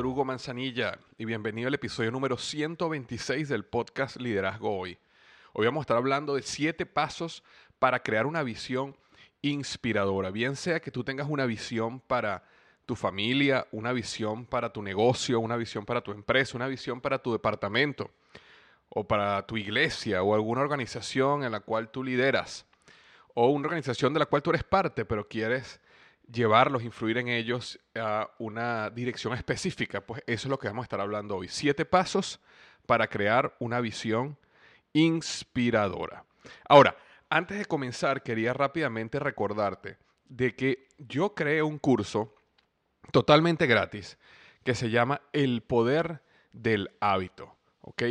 Víctor 0.00 0.12
Hugo 0.12 0.24
Manzanilla 0.24 0.98
y 1.18 1.26
bienvenido 1.26 1.68
al 1.68 1.74
episodio 1.74 2.10
número 2.10 2.38
126 2.38 3.50
del 3.50 3.66
podcast 3.66 4.16
Liderazgo 4.16 4.74
Hoy. 4.74 4.96
Hoy 5.52 5.66
vamos 5.66 5.82
a 5.82 5.82
estar 5.82 5.98
hablando 5.98 6.36
de 6.36 6.40
siete 6.40 6.86
pasos 6.86 7.44
para 7.78 8.02
crear 8.02 8.24
una 8.24 8.42
visión 8.42 8.96
inspiradora. 9.42 10.30
Bien 10.30 10.56
sea 10.56 10.80
que 10.80 10.90
tú 10.90 11.04
tengas 11.04 11.28
una 11.28 11.44
visión 11.44 12.00
para 12.00 12.44
tu 12.86 12.96
familia, 12.96 13.66
una 13.72 13.92
visión 13.92 14.46
para 14.46 14.72
tu 14.72 14.82
negocio, 14.82 15.38
una 15.38 15.58
visión 15.58 15.84
para 15.84 16.00
tu 16.00 16.12
empresa, 16.12 16.56
una 16.56 16.66
visión 16.66 17.02
para 17.02 17.18
tu 17.18 17.32
departamento 17.32 18.10
o 18.88 19.06
para 19.06 19.46
tu 19.46 19.58
iglesia 19.58 20.22
o 20.22 20.34
alguna 20.34 20.62
organización 20.62 21.44
en 21.44 21.52
la 21.52 21.60
cual 21.60 21.90
tú 21.90 22.02
lideras 22.02 22.64
o 23.34 23.50
una 23.50 23.66
organización 23.66 24.14
de 24.14 24.20
la 24.20 24.24
cual 24.24 24.42
tú 24.42 24.48
eres 24.48 24.64
parte, 24.64 25.04
pero 25.04 25.28
quieres 25.28 25.78
llevarlos, 26.32 26.82
influir 26.82 27.18
en 27.18 27.28
ellos 27.28 27.78
a 27.94 28.30
una 28.38 28.90
dirección 28.90 29.34
específica. 29.34 30.00
Pues 30.00 30.22
eso 30.26 30.48
es 30.48 30.50
lo 30.50 30.58
que 30.58 30.68
vamos 30.68 30.84
a 30.84 30.84
estar 30.84 31.00
hablando 31.00 31.36
hoy. 31.36 31.48
Siete 31.48 31.84
pasos 31.84 32.40
para 32.86 33.08
crear 33.08 33.54
una 33.58 33.80
visión 33.80 34.36
inspiradora. 34.92 36.24
Ahora, 36.68 36.96
antes 37.28 37.58
de 37.58 37.64
comenzar, 37.64 38.22
quería 38.22 38.52
rápidamente 38.52 39.18
recordarte 39.18 39.98
de 40.28 40.54
que 40.54 40.88
yo 40.98 41.34
creé 41.34 41.62
un 41.62 41.78
curso 41.78 42.34
totalmente 43.12 43.66
gratis 43.66 44.18
que 44.64 44.74
se 44.74 44.90
llama 44.90 45.20
El 45.32 45.62
Poder 45.62 46.22
del 46.52 46.90
Hábito, 47.00 47.56
¿ok? 47.80 48.02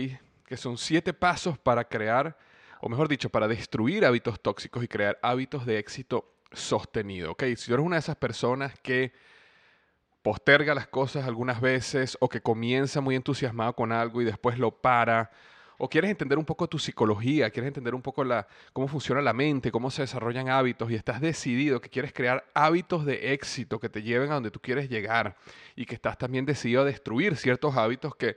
Que 0.45 0.57
son 0.57 0.77
siete 0.77 1.13
pasos 1.13 1.57
para 1.57 1.85
crear, 1.85 2.37
o 2.81 2.89
mejor 2.89 3.07
dicho, 3.07 3.29
para 3.29 3.47
destruir 3.47 4.05
hábitos 4.05 4.41
tóxicos 4.41 4.83
y 4.83 4.87
crear 4.87 5.19
hábitos 5.21 5.65
de 5.65 5.77
éxito 5.77 6.33
sostenido. 6.51 7.31
¿ok? 7.31 7.43
Si 7.55 7.67
tú 7.67 7.73
eres 7.73 7.85
una 7.85 7.95
de 7.95 8.01
esas 8.01 8.15
personas 8.15 8.73
que 8.79 9.13
posterga 10.21 10.75
las 10.75 10.87
cosas 10.87 11.25
algunas 11.25 11.61
veces 11.61 12.17
o 12.19 12.29
que 12.29 12.41
comienza 12.41 13.01
muy 13.01 13.15
entusiasmado 13.15 13.73
con 13.73 13.91
algo 13.91 14.21
y 14.21 14.25
después 14.25 14.57
lo 14.57 14.71
para, 14.71 15.31
o 15.77 15.89
quieres 15.89 16.11
entender 16.11 16.37
un 16.37 16.45
poco 16.45 16.67
tu 16.67 16.77
psicología, 16.77 17.49
quieres 17.49 17.69
entender 17.69 17.95
un 17.95 18.01
poco 18.01 18.25
la, 18.25 18.45
cómo 18.73 18.89
funciona 18.89 19.21
la 19.21 19.31
mente, 19.31 19.71
cómo 19.71 19.89
se 19.89 20.01
desarrollan 20.01 20.49
hábitos 20.49 20.91
y 20.91 20.95
estás 20.95 21.21
decidido 21.21 21.79
que 21.79 21.89
quieres 21.89 22.11
crear 22.11 22.45
hábitos 22.53 23.05
de 23.05 23.33
éxito 23.33 23.79
que 23.79 23.87
te 23.87 24.03
lleven 24.03 24.29
a 24.31 24.35
donde 24.35 24.51
tú 24.51 24.59
quieres 24.59 24.89
llegar 24.89 25.37
y 25.77 25.85
que 25.85 25.95
estás 25.95 26.17
también 26.17 26.45
decidido 26.45 26.81
a 26.81 26.85
destruir 26.85 27.37
ciertos 27.37 27.77
hábitos 27.77 28.13
que 28.15 28.35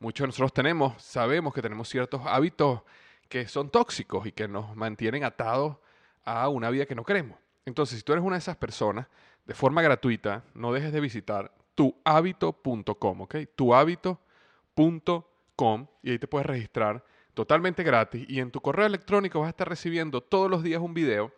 muchos 0.00 0.24
de 0.24 0.28
nosotros 0.28 0.52
tenemos, 0.52 1.00
sabemos 1.00 1.54
que 1.54 1.62
tenemos 1.62 1.88
ciertos 1.88 2.22
hábitos 2.26 2.82
que 3.28 3.46
son 3.46 3.70
tóxicos 3.70 4.26
y 4.26 4.32
que 4.32 4.48
nos 4.48 4.74
mantienen 4.74 5.22
atados 5.22 5.76
a 6.24 6.48
una 6.48 6.70
vida 6.70 6.86
que 6.86 6.96
no 6.96 7.04
queremos. 7.04 7.38
Entonces, 7.64 7.98
si 7.98 8.04
tú 8.04 8.12
eres 8.12 8.24
una 8.24 8.36
de 8.36 8.40
esas 8.40 8.56
personas, 8.56 9.06
de 9.46 9.54
forma 9.54 9.82
gratuita, 9.82 10.44
no 10.54 10.72
dejes 10.72 10.92
de 10.92 11.00
visitar 11.00 11.52
tuhabito.com, 11.74 13.20
¿ok? 13.22 13.36
Tuhabito.com 13.56 15.86
y 16.02 16.10
ahí 16.10 16.18
te 16.18 16.26
puedes 16.26 16.46
registrar 16.46 17.04
totalmente 17.34 17.82
gratis 17.82 18.24
y 18.28 18.40
en 18.40 18.50
tu 18.50 18.60
correo 18.60 18.86
electrónico 18.86 19.40
vas 19.40 19.48
a 19.48 19.50
estar 19.50 19.68
recibiendo 19.68 20.20
todos 20.20 20.50
los 20.50 20.62
días 20.62 20.80
un 20.80 20.94
video 20.94 21.32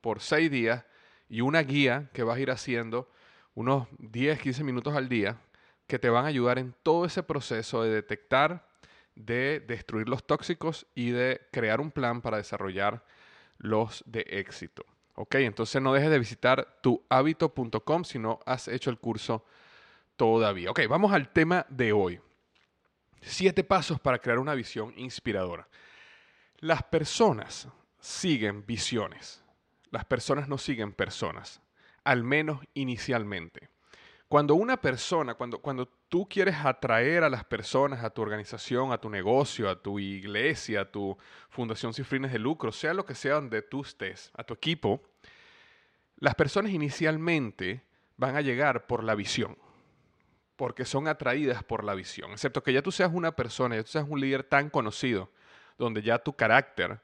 por 0.00 0.20
seis 0.20 0.50
días 0.50 0.84
y 1.28 1.40
una 1.40 1.62
guía 1.62 2.10
que 2.12 2.22
vas 2.22 2.36
a 2.36 2.40
ir 2.40 2.50
haciendo 2.50 3.10
unos 3.54 3.88
10, 3.98 4.40
15 4.40 4.64
minutos 4.64 4.94
al 4.94 5.08
día 5.08 5.38
que 5.86 5.98
te 5.98 6.08
van 6.08 6.24
a 6.24 6.28
ayudar 6.28 6.58
en 6.58 6.74
todo 6.82 7.04
ese 7.04 7.22
proceso 7.22 7.82
de 7.82 7.90
detectar, 7.90 8.66
de 9.14 9.60
destruir 9.60 10.08
los 10.08 10.26
tóxicos 10.26 10.86
y 10.94 11.10
de 11.10 11.46
crear 11.52 11.80
un 11.80 11.90
plan 11.90 12.20
para 12.20 12.38
desarrollar 12.38 13.04
los 13.58 14.02
de 14.06 14.24
éxito. 14.28 14.84
¿Ok? 15.14 15.36
Entonces 15.36 15.80
no 15.80 15.92
dejes 15.92 16.10
de 16.10 16.18
visitar 16.18 16.78
tuhabito.com 16.82 18.04
si 18.04 18.18
no 18.18 18.40
has 18.46 18.68
hecho 18.68 18.90
el 18.90 18.98
curso 18.98 19.44
todavía. 20.16 20.70
Ok, 20.70 20.80
vamos 20.88 21.12
al 21.12 21.28
tema 21.28 21.66
de 21.68 21.92
hoy. 21.92 22.20
Siete 23.20 23.64
pasos 23.64 24.00
para 24.00 24.18
crear 24.18 24.38
una 24.38 24.54
visión 24.54 24.92
inspiradora. 24.96 25.68
Las 26.58 26.82
personas 26.82 27.68
siguen 27.98 28.66
visiones. 28.66 29.42
Las 29.90 30.04
personas 30.04 30.48
no 30.48 30.58
siguen 30.58 30.92
personas, 30.92 31.60
al 32.02 32.24
menos 32.24 32.60
inicialmente. 32.74 33.70
Cuando 34.28 34.54
una 34.54 34.76
persona, 34.80 35.34
cuando, 35.34 35.58
cuando 35.58 35.86
tú 36.08 36.26
quieres 36.28 36.56
atraer 36.56 37.24
a 37.24 37.28
las 37.28 37.44
personas 37.44 38.02
a 38.02 38.10
tu 38.10 38.22
organización, 38.22 38.92
a 38.92 38.98
tu 38.98 39.10
negocio, 39.10 39.68
a 39.68 39.80
tu 39.80 39.98
iglesia, 39.98 40.82
a 40.82 40.90
tu 40.90 41.16
fundación 41.50 41.92
sin 41.92 42.04
fines 42.04 42.32
de 42.32 42.38
lucro, 42.38 42.72
sea 42.72 42.94
lo 42.94 43.04
que 43.04 43.14
sea 43.14 43.34
donde 43.34 43.62
tú 43.62 43.82
estés, 43.82 44.30
a 44.34 44.42
tu 44.42 44.54
equipo, 44.54 45.02
las 46.16 46.34
personas 46.34 46.72
inicialmente 46.72 47.82
van 48.16 48.34
a 48.36 48.40
llegar 48.40 48.86
por 48.86 49.04
la 49.04 49.14
visión, 49.14 49.58
porque 50.56 50.84
son 50.84 51.06
atraídas 51.06 51.62
por 51.62 51.84
la 51.84 51.94
visión, 51.94 52.32
excepto 52.32 52.62
que 52.62 52.72
ya 52.72 52.82
tú 52.82 52.92
seas 52.92 53.10
una 53.12 53.36
persona, 53.36 53.76
ya 53.76 53.82
tú 53.82 53.90
seas 53.90 54.06
un 54.08 54.20
líder 54.20 54.44
tan 54.44 54.70
conocido, 54.70 55.30
donde 55.76 56.02
ya 56.02 56.18
tu 56.18 56.34
carácter 56.34 57.00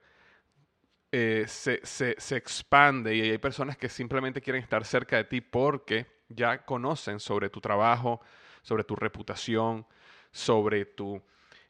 eh, 1.12 1.44
se, 1.48 1.80
se 1.84 2.36
expande 2.36 3.14
y 3.16 3.20
hay 3.20 3.38
personas 3.38 3.76
que 3.76 3.88
simplemente 3.88 4.40
quieren 4.40 4.62
estar 4.62 4.84
cerca 4.84 5.16
de 5.16 5.24
ti 5.24 5.40
porque 5.40 6.19
ya 6.30 6.64
conocen 6.64 7.20
sobre 7.20 7.50
tu 7.50 7.60
trabajo, 7.60 8.20
sobre 8.62 8.84
tu 8.84 8.96
reputación, 8.96 9.86
sobre 10.32 10.86
tu 10.86 11.20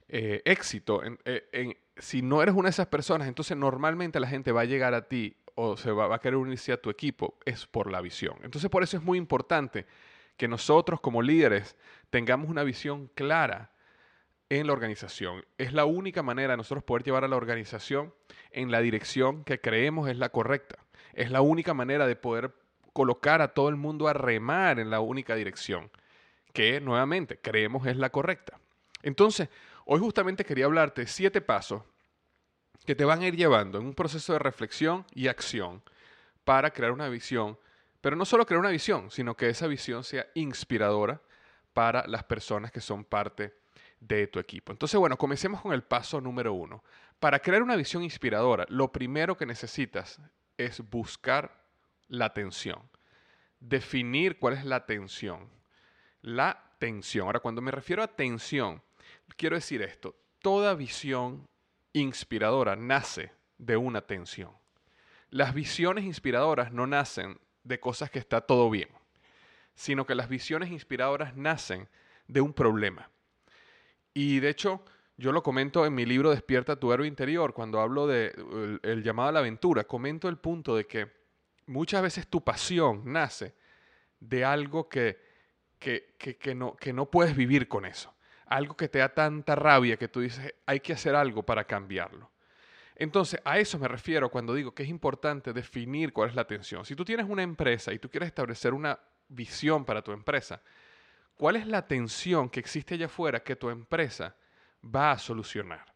eh, 0.09 0.43
éxito. 0.45 1.03
Eh, 1.25 1.77
si 1.97 2.23
no 2.23 2.43
eres 2.43 2.55
una 2.55 2.69
de 2.69 2.71
esas 2.71 2.87
personas, 2.87 3.29
entonces 3.29 3.57
normalmente 3.57 4.21
la 4.21 4.29
gente 4.29 4.53
va 4.53 4.63
a 4.63 4.67
llegar 4.67 4.95
a 4.95 5.09
ti 5.09 5.37
o 5.55 5.77
se 5.77 5.91
va, 5.91 6.07
va, 6.07 6.17
a 6.17 6.21
querer 6.21 6.37
unirse 6.37 6.73
a 6.73 6.81
tu 6.81 6.91
equipo, 6.91 7.39
es 7.45 7.67
por 7.67 7.91
la 7.91 8.01
visión. 8.01 8.37
Entonces 8.43 8.71
por 8.71 8.83
eso 8.83 8.97
es 8.97 9.03
muy 9.03 9.19
importante 9.19 9.87
que 10.37 10.49
nosotros 10.49 11.01
como 11.01 11.21
líderes 11.21 11.77
tengamos 12.09 12.49
una 12.49 12.63
visión 12.63 13.11
clara 13.15 13.73
en 14.51 14.67
la 14.67 14.73
organización. 14.73 15.45
Es 15.59 15.73
la 15.73 15.85
única 15.85 16.23
manera 16.23 16.53
de 16.53 16.57
nosotros 16.59 16.83
poder 16.83 17.05
llevar 17.05 17.25
a 17.25 17.29
la 17.29 17.37
organización 17.37 18.13
en 18.51 18.71
la 18.71 18.81
dirección 18.81 19.45
que 19.45 19.61
creemos 19.61 20.09
es 20.09 20.19
la 20.19 20.31
correcta. 20.31 20.77
Es 21.15 21.31
la 21.31 21.41
única 21.41 21.73
manera 21.73 22.07
de 22.07 22.17
poder 22.17 22.53
colocar 23.01 23.41
a 23.41 23.55
todo 23.55 23.71
el 23.71 23.77
mundo 23.77 24.09
a 24.09 24.13
remar 24.13 24.79
en 24.79 24.91
la 24.91 25.01
única 25.01 25.35
dirección, 25.35 25.91
que 26.53 26.83
nuevamente 26.83 27.39
creemos 27.39 27.87
es 27.87 27.97
la 27.97 28.11
correcta. 28.11 28.61
Entonces, 29.03 29.49
hoy 29.87 30.01
justamente 30.01 30.45
quería 30.45 30.67
hablarte 30.67 31.07
siete 31.07 31.41
pasos 31.41 31.83
que 32.85 32.95
te 32.95 33.07
van 33.07 33.23
a 33.23 33.27
ir 33.27 33.37
llevando 33.37 33.79
en 33.79 33.87
un 33.87 33.95
proceso 33.95 34.35
de 34.35 34.39
reflexión 34.39 35.07
y 35.15 35.29
acción 35.29 35.83
para 36.45 36.73
crear 36.75 36.93
una 36.93 37.09
visión, 37.09 37.59
pero 38.03 38.17
no 38.17 38.27
solo 38.27 38.45
crear 38.45 38.61
una 38.61 38.69
visión, 38.69 39.11
sino 39.11 39.35
que 39.35 39.49
esa 39.49 39.67
visión 39.67 40.05
sea 40.05 40.27
inspiradora 40.35 41.23
para 41.73 42.07
las 42.07 42.25
personas 42.25 42.71
que 42.71 42.83
son 42.83 43.03
parte 43.03 43.55
de 43.99 44.27
tu 44.27 44.39
equipo. 44.39 44.73
Entonces, 44.73 45.01
bueno, 45.01 45.17
comencemos 45.17 45.63
con 45.63 45.73
el 45.73 45.85
paso 45.85 46.21
número 46.21 46.53
uno. 46.53 46.85
Para 47.19 47.39
crear 47.39 47.63
una 47.63 47.77
visión 47.77 48.03
inspiradora, 48.03 48.67
lo 48.69 48.93
primero 48.93 49.39
que 49.39 49.47
necesitas 49.47 50.21
es 50.59 50.83
buscar 50.91 51.60
la 52.11 52.27
atención. 52.27 52.79
Definir 53.59 54.39
cuál 54.39 54.55
es 54.55 54.65
la 54.67 54.77
atención. 54.77 55.49
La 56.21 56.75
tensión. 56.79 57.27
Ahora, 57.27 57.41
cuando 57.41 57.63
me 57.63 57.71
refiero 57.71 58.03
a 58.03 58.09
tensión, 58.09 58.83
quiero 59.37 59.57
decir 59.57 59.81
esto. 59.81 60.15
Toda 60.41 60.75
visión 60.75 61.49
inspiradora 61.95 62.77
nace 62.77 63.33
de 63.57 63.77
una 63.77 64.03
tensión. 64.03 64.51
Las 65.31 65.55
visiones 65.55 66.05
inspiradoras 66.05 66.73
no 66.73 66.87
nacen 66.87 67.39
de 67.63 67.79
cosas 67.79 68.11
que 68.11 68.19
está 68.19 68.41
todo 68.41 68.69
bien, 68.69 68.89
sino 69.75 70.07
que 70.07 70.15
las 70.15 70.29
visiones 70.29 70.71
inspiradoras 70.71 71.37
nacen 71.37 71.89
de 72.27 72.41
un 72.41 72.53
problema. 72.53 73.11
Y 74.13 74.41
de 74.41 74.49
hecho, 74.49 74.85
yo 75.17 75.33
lo 75.33 75.43
comento 75.43 75.87
en 75.87 75.95
mi 75.95 76.07
libro 76.07 76.31
Despierta 76.31 76.77
tu 76.77 76.93
héroe 76.93 77.07
interior, 77.07 77.53
cuando 77.53 77.81
hablo 77.81 78.07
de 78.07 78.35
el, 78.83 79.03
llamado 79.03 79.29
a 79.29 79.33
la 79.33 79.41
aventura, 79.41 79.85
comento 79.85 80.29
el 80.29 80.39
punto 80.39 80.75
de 80.75 80.87
que 80.87 81.20
muchas 81.71 82.03
veces 82.03 82.27
tu 82.27 82.43
pasión 82.43 83.03
nace 83.05 83.55
de 84.19 84.45
algo 84.45 84.89
que, 84.89 85.19
que, 85.79 86.17
que, 86.19 86.55
no, 86.55 86.77
que 86.77 86.93
no 86.93 87.11
puedes 87.11 87.35
vivir 87.37 87.69
con 87.69 87.87
eso. 87.87 88.13
Algo 88.47 88.77
que 88.77 88.89
te 88.89 88.99
da 88.99 89.15
tanta 89.15 89.55
rabia 89.55 89.97
que 89.97 90.09
tú 90.09 90.21
dices, 90.21 90.53
hay 90.67 90.81
que 90.81 90.93
hacer 90.93 91.15
algo 91.15 91.45
para 91.45 91.65
cambiarlo. 91.65 92.31
Entonces, 92.97 93.41
a 93.45 93.59
eso 93.59 93.79
me 93.79 93.89
refiero 93.89 94.31
cuando 94.31 94.53
digo 94.53 94.75
que 94.75 94.83
es 94.83 94.89
importante 94.89 95.53
definir 95.53 96.13
cuál 96.13 96.29
es 96.29 96.35
la 96.35 96.43
atención. 96.43 96.85
Si 96.85 96.95
tú 96.95 97.05
tienes 97.05 97.27
una 97.27 97.43
empresa 97.43 97.93
y 97.93 97.99
tú 97.99 98.11
quieres 98.11 98.27
establecer 98.27 98.75
una 98.75 98.99
visión 99.29 99.85
para 99.85 100.03
tu 100.03 100.13
empresa, 100.13 100.61
¿cuál 101.37 101.57
es 101.57 101.67
la 101.67 101.87
tensión 101.87 102.51
que 102.51 102.61
existe 102.61 102.95
allá 102.95 103.07
afuera 103.07 103.43
que 103.43 103.57
tu 103.57 103.71
empresa 103.71 104.35
va 104.85 105.13
a 105.13 105.19
solucionar? 105.19 105.87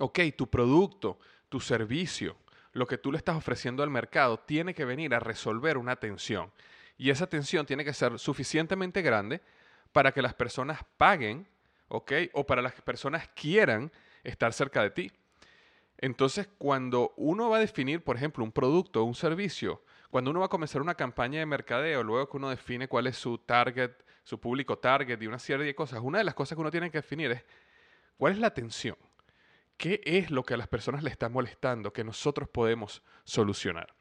Ok, 0.00 0.20
tu 0.36 0.48
producto, 0.48 1.18
tu 1.48 1.60
servicio, 1.60 2.38
lo 2.74 2.86
que 2.86 2.98
tú 2.98 3.12
le 3.12 3.18
estás 3.18 3.36
ofreciendo 3.36 3.82
al 3.82 3.90
mercado 3.90 4.38
tiene 4.38 4.74
que 4.74 4.84
venir 4.84 5.14
a 5.14 5.20
resolver 5.20 5.78
una 5.78 5.96
tensión. 5.96 6.52
Y 6.98 7.10
esa 7.10 7.28
tensión 7.28 7.64
tiene 7.66 7.84
que 7.84 7.94
ser 7.94 8.18
suficientemente 8.18 9.00
grande 9.00 9.40
para 9.92 10.12
que 10.12 10.20
las 10.20 10.34
personas 10.34 10.80
paguen, 10.96 11.48
¿ok? 11.88 12.12
O 12.32 12.44
para 12.44 12.62
las 12.62 12.74
personas 12.82 13.28
quieran 13.28 13.92
estar 14.24 14.52
cerca 14.52 14.82
de 14.82 14.90
ti. 14.90 15.12
Entonces, 15.98 16.48
cuando 16.58 17.14
uno 17.16 17.48
va 17.48 17.58
a 17.58 17.60
definir, 17.60 18.02
por 18.02 18.16
ejemplo, 18.16 18.42
un 18.42 18.52
producto 18.52 19.02
o 19.02 19.04
un 19.04 19.14
servicio, 19.14 19.82
cuando 20.10 20.32
uno 20.32 20.40
va 20.40 20.46
a 20.46 20.50
comenzar 20.50 20.82
una 20.82 20.96
campaña 20.96 21.38
de 21.38 21.46
mercadeo, 21.46 22.02
luego 22.02 22.28
que 22.28 22.36
uno 22.36 22.50
define 22.50 22.88
cuál 22.88 23.06
es 23.06 23.16
su 23.16 23.38
target, 23.38 23.92
su 24.24 24.40
público 24.40 24.78
target 24.78 25.22
y 25.22 25.28
una 25.28 25.38
serie 25.38 25.64
de 25.64 25.74
cosas, 25.76 26.00
una 26.02 26.18
de 26.18 26.24
las 26.24 26.34
cosas 26.34 26.56
que 26.56 26.60
uno 26.60 26.72
tiene 26.72 26.90
que 26.90 26.98
definir 26.98 27.30
es 27.30 27.44
cuál 28.16 28.32
es 28.32 28.38
la 28.40 28.48
atención. 28.48 28.96
¿Qué 29.76 30.00
es 30.04 30.30
lo 30.30 30.44
que 30.44 30.54
a 30.54 30.56
las 30.56 30.68
personas 30.68 31.02
le 31.02 31.10
está 31.10 31.28
molestando 31.28 31.92
que 31.92 32.04
nosotros 32.04 32.48
podemos 32.48 33.02
solucionar? 33.24 33.94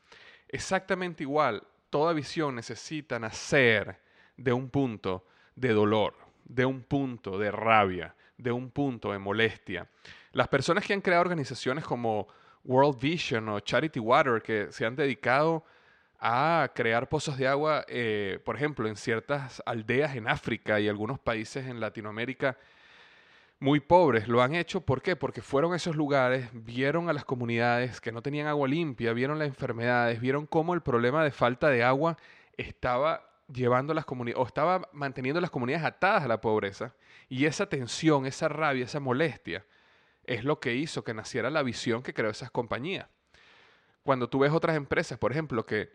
Exactamente 0.47 1.23
igual, 1.23 1.63
toda 1.89 2.13
visión 2.13 2.55
necesita 2.55 3.19
nacer 3.19 3.99
de 4.37 4.53
un 4.53 4.69
punto 4.69 5.25
de 5.55 5.73
dolor, 5.73 6.15
de 6.45 6.65
un 6.65 6.83
punto 6.83 7.37
de 7.37 7.51
rabia, 7.51 8.15
de 8.37 8.51
un 8.51 8.69
punto 8.71 9.11
de 9.11 9.19
molestia. 9.19 9.89
Las 10.31 10.47
personas 10.47 10.85
que 10.85 10.93
han 10.93 11.01
creado 11.01 11.21
organizaciones 11.21 11.83
como 11.83 12.27
World 12.63 12.99
Vision 12.99 13.49
o 13.49 13.59
Charity 13.59 13.99
Water, 13.99 14.41
que 14.41 14.71
se 14.71 14.85
han 14.85 14.95
dedicado 14.95 15.63
a 16.19 16.71
crear 16.73 17.09
pozos 17.09 17.37
de 17.37 17.47
agua, 17.47 17.85
eh, 17.87 18.39
por 18.45 18.55
ejemplo, 18.55 18.87
en 18.87 18.95
ciertas 18.95 19.61
aldeas 19.65 20.15
en 20.15 20.27
África 20.27 20.79
y 20.79 20.87
algunos 20.87 21.19
países 21.19 21.67
en 21.67 21.79
Latinoamérica 21.79 22.57
muy 23.59 23.79
pobres, 23.79 24.27
lo 24.27 24.41
han 24.41 24.55
hecho. 24.55 24.81
¿Por 24.81 25.01
qué? 25.01 25.15
Porque 25.15 25.41
fueron 25.41 25.73
a 25.73 25.77
esos 25.77 25.95
lugares, 25.95 26.49
vieron 26.53 27.09
a 27.09 27.13
las 27.13 27.25
comunidades 27.25 28.01
que 28.01 28.11
no 28.11 28.21
tenían 28.21 28.47
agua 28.47 28.67
limpia, 28.67 29.13
vieron 29.13 29.39
las 29.39 29.47
enfermedades, 29.47 30.19
vieron 30.19 30.45
cómo 30.45 30.73
el 30.73 30.81
problema 30.81 31.23
de 31.23 31.31
falta 31.31 31.69
de 31.69 31.83
agua 31.83 32.17
estaba 32.57 33.29
llevando 33.51 33.93
las 33.93 34.05
comunidades 34.05 34.41
o 34.41 34.47
estaba 34.47 34.89
manteniendo 34.93 35.39
las 35.39 35.49
comunidades 35.49 35.85
atadas 35.85 36.23
a 36.23 36.27
la 36.27 36.41
pobreza 36.41 36.93
y 37.29 37.45
esa 37.45 37.67
tensión, 37.67 38.25
esa 38.25 38.47
rabia, 38.47 38.85
esa 38.85 38.99
molestia 38.99 39.65
es 40.25 40.43
lo 40.43 40.59
que 40.59 40.75
hizo 40.75 41.03
que 41.03 41.13
naciera 41.13 41.49
la 41.49 41.63
visión 41.63 42.01
que 42.03 42.13
creó 42.13 42.31
esas 42.31 42.51
compañías. 42.51 43.07
Cuando 44.03 44.29
tú 44.29 44.39
ves 44.39 44.51
otras 44.51 44.75
empresas, 44.75 45.17
por 45.17 45.31
ejemplo, 45.31 45.65
que 45.65 45.91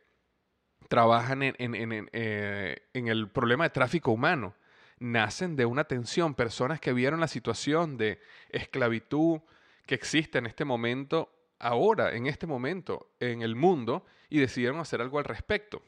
trabajan 0.89 1.43
en, 1.43 1.55
eh, 1.59 2.79
en, 2.93 3.09
el 3.09 3.29
problema 3.29 3.65
de 3.65 3.71
tráfico 3.71 4.13
humano, 4.13 4.55
nacen 5.01 5.57
de 5.57 5.67
una 5.67 5.85
tensión, 5.85 6.35
personas 6.35 6.81
que 6.81 6.93
vieron 6.93 7.21
la 7.21 7.29
situación 7.29 7.97
de 7.97 8.21
esclavitud 8.51 9.41
que 9.87 9.95
existe 9.95 10.39
en 10.39 10.47
este 10.47 10.65
momento, 10.65 11.31
ahora, 11.59 12.15
en 12.15 12.27
este 12.27 12.47
momento, 12.47 13.11
en 13.21 13.43
el 13.43 13.57
mundo, 13.57 14.05
y 14.29 14.39
decidieron 14.39 14.81
hacer 14.81 15.01
algo 15.01 15.19
al 15.19 15.25
respecto. 15.25 15.83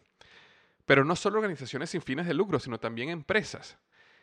Pero 0.87 1.05
no 1.05 1.15
solo 1.17 1.39
organizaciones 1.39 1.91
sin 1.91 2.03
fines 2.03 2.27
de 2.27 2.35
lucro, 2.35 2.59
sino 2.59 2.81
también 2.81 3.11
empresas. 3.11 3.79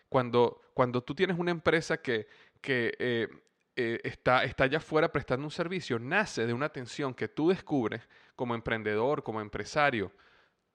Cuando, 0.10 0.62
cuando 0.74 1.04
tú 1.04 1.14
tienes 1.14 1.38
una 1.38 1.52
empresa 1.52 1.98
que, 1.98 2.28
que 2.62 2.96
eh, 3.00 3.28
eh, 3.76 4.00
está, 4.04 4.44
está 4.44 4.64
allá 4.64 4.80
afuera 4.80 5.12
prestando 5.12 5.46
un 5.46 5.52
servicio, 5.52 6.00
nace 6.00 6.48
de 6.48 6.54
una 6.54 6.70
tensión 6.70 7.14
que 7.14 7.28
tú 7.28 7.50
descubres 7.50 8.02
como 8.36 8.56
emprendedor, 8.56 9.22
como 9.24 9.40
empresario, 9.40 10.12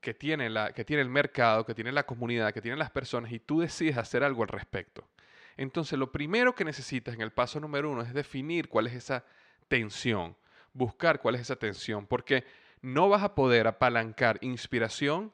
que 0.03 0.13
tiene, 0.13 0.51
la, 0.51 0.73
que 0.73 0.85
tiene 0.85 1.01
el 1.01 1.09
mercado, 1.09 1.65
que 1.65 1.75
tiene 1.75 1.93
la 1.93 2.05
comunidad, 2.05 2.53
que 2.53 2.61
tiene 2.61 2.77
las 2.77 2.91
personas, 2.91 3.33
y 3.33 3.39
tú 3.39 3.61
decides 3.61 3.97
hacer 3.97 4.25
algo 4.25 4.43
al 4.43 4.49
respecto. 4.49 5.09
Entonces, 5.57 5.99
lo 5.99 6.11
primero 6.11 6.55
que 6.55 6.65
necesitas 6.65 7.15
en 7.15 7.21
el 7.23 7.31
paso 7.31 7.61
número 7.61 7.91
uno 7.91 8.03
es 8.03 8.13
definir 8.13 8.69
cuál 8.69 8.89
es 8.89 8.95
esa 8.95 9.25
tensión, 9.69 10.37
buscar 10.75 11.21
cuál 11.21 11.37
es 11.37 11.43
esa 11.43 11.57
tensión, 11.57 12.07
porque 12.07 12.45
no 12.83 13.09
vas 13.09 13.23
a 13.23 13.35
poder 13.35 13.69
apalancar 13.69 14.39
inspiración 14.41 15.33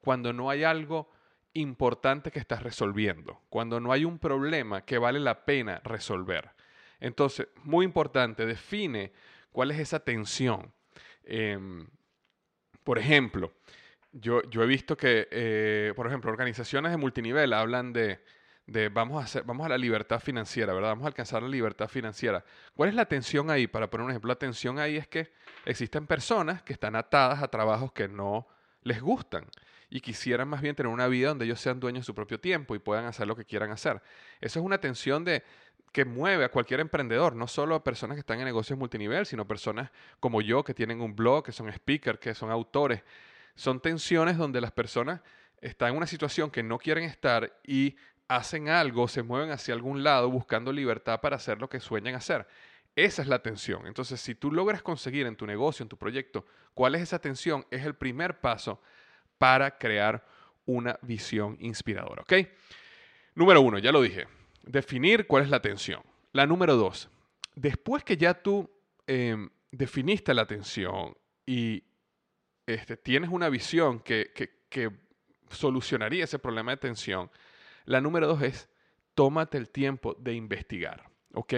cuando 0.00 0.32
no 0.32 0.48
hay 0.48 0.64
algo 0.64 1.10
importante 1.52 2.30
que 2.30 2.38
estás 2.38 2.62
resolviendo, 2.62 3.42
cuando 3.50 3.80
no 3.80 3.92
hay 3.92 4.04
un 4.04 4.18
problema 4.18 4.84
que 4.84 4.98
vale 4.98 5.20
la 5.20 5.44
pena 5.44 5.80
resolver. 5.84 6.52
Entonces, 7.00 7.48
muy 7.64 7.84
importante, 7.84 8.46
define 8.46 9.12
cuál 9.52 9.70
es 9.72 9.78
esa 9.78 10.00
tensión. 10.00 10.72
Em, 11.24 11.86
por 12.82 12.98
ejemplo, 12.98 13.52
yo, 14.20 14.40
he 14.42 14.66
visto 14.66 14.96
que, 14.96 15.28
eh, 15.30 15.92
por 15.94 16.06
ejemplo, 16.06 16.30
organizaciones 16.30 16.90
de 16.90 16.96
multinivel 16.96 17.52
hablan 17.52 17.92
de, 17.92 18.20
vamos, 18.90 19.36
a 19.36 19.68
la 19.68 19.78
libertad 19.78 20.20
financiera, 20.20 20.72
¿verdad? 20.72 20.90
Vamos 20.90 21.04
a 21.04 21.08
alcanzar 21.08 21.42
la 21.42 21.48
libertad 21.48 21.88
financiera. 21.88 22.44
¿Cuál 22.74 22.88
es 22.88 22.94
la 22.94 23.06
tensión 23.06 23.50
ahí? 23.50 23.66
Para 23.66 23.90
poner 23.90 24.04
un 24.04 24.10
ejemplo, 24.10 24.28
la 24.28 24.38
tensión 24.38 24.78
ahí 24.78 24.96
es 24.96 25.06
que 25.06 25.32
existen 25.64 26.06
personas 26.06 26.62
que 26.62 26.72
están 26.72 26.96
atadas 26.96 27.42
a 27.42 27.48
trabajos 27.48 27.92
que 27.92 28.08
no 28.08 28.46
les 28.82 29.00
gustan 29.00 29.46
y 29.90 30.00
quisieran 30.00 30.48
más 30.48 30.60
bien 30.60 30.74
tener 30.74 30.92
una 30.92 31.08
vida 31.08 31.28
donde 31.28 31.44
ellos 31.44 31.60
sean 31.60 31.78
dueños 31.78 32.02
de 32.02 32.06
su 32.06 32.14
propio 32.14 32.40
tiempo 32.40 32.74
y 32.74 32.78
puedan 32.78 33.04
hacer 33.04 33.26
lo 33.26 33.36
que 33.36 33.44
quieran 33.44 33.70
hacer. 33.70 34.02
Eso 34.40 34.60
es 34.60 34.64
una 34.64 34.78
tensión 34.78 35.24
que 35.92 36.04
mueve 36.04 36.44
a 36.44 36.50
cualquier 36.50 36.80
emprendedor, 36.80 37.36
no 37.36 37.46
solo 37.46 37.74
a 37.74 37.84
personas 37.84 38.16
que 38.16 38.20
están 38.20 38.38
en 38.38 38.46
negocios 38.46 38.78
multinivel, 38.78 39.26
sino 39.26 39.46
personas 39.46 39.90
como 40.20 40.40
yo 40.40 40.64
que 40.64 40.74
tienen 40.74 41.00
un 41.00 41.14
blog, 41.14 41.44
que 41.44 41.52
son 41.52 41.72
speakers, 41.72 42.18
que 42.18 42.34
son 42.34 42.50
autores. 42.50 43.02
Son 43.56 43.80
tensiones 43.80 44.36
donde 44.36 44.60
las 44.60 44.70
personas 44.70 45.20
están 45.60 45.90
en 45.90 45.96
una 45.96 46.06
situación 46.06 46.50
que 46.50 46.62
no 46.62 46.78
quieren 46.78 47.04
estar 47.04 47.58
y 47.66 47.96
hacen 48.28 48.68
algo, 48.68 49.08
se 49.08 49.22
mueven 49.22 49.50
hacia 49.50 49.74
algún 49.74 50.04
lado 50.04 50.30
buscando 50.30 50.72
libertad 50.72 51.20
para 51.20 51.36
hacer 51.36 51.58
lo 51.60 51.68
que 51.68 51.80
sueñan 51.80 52.14
hacer. 52.14 52.46
Esa 52.94 53.22
es 53.22 53.28
la 53.28 53.40
tensión. 53.40 53.86
Entonces, 53.86 54.20
si 54.20 54.34
tú 54.34 54.50
logras 54.50 54.82
conseguir 54.82 55.26
en 55.26 55.36
tu 55.36 55.46
negocio, 55.46 55.82
en 55.82 55.88
tu 55.88 55.96
proyecto, 55.96 56.46
cuál 56.74 56.94
es 56.94 57.02
esa 57.02 57.18
tensión, 57.18 57.66
es 57.70 57.84
el 57.84 57.94
primer 57.94 58.40
paso 58.40 58.80
para 59.38 59.76
crear 59.76 60.24
una 60.64 60.98
visión 61.02 61.56
inspiradora. 61.60 62.22
¿Ok? 62.22 62.32
Número 63.34 63.60
uno, 63.60 63.78
ya 63.78 63.92
lo 63.92 64.00
dije, 64.00 64.26
definir 64.62 65.26
cuál 65.26 65.44
es 65.44 65.50
la 65.50 65.58
atención. 65.58 66.02
La 66.32 66.46
número 66.46 66.76
dos, 66.76 67.10
después 67.54 68.02
que 68.02 68.16
ya 68.16 68.34
tú 68.34 68.70
em, 69.06 69.50
definiste 69.70 70.32
la 70.32 70.42
atención 70.42 71.16
y 71.44 71.84
este, 72.66 72.96
tienes 72.96 73.30
una 73.30 73.48
visión 73.48 74.00
que, 74.00 74.32
que 74.68 74.90
solucionaría 75.50 76.24
ese 76.24 76.38
problema 76.38 76.72
de 76.72 76.76
atención, 76.76 77.30
la 77.84 78.00
número 78.00 78.26
dos 78.26 78.42
es 78.42 78.68
tómate 79.14 79.56
el 79.56 79.70
tiempo 79.70 80.14
de 80.18 80.34
investigar, 80.34 81.08
¿ok? 81.32 81.54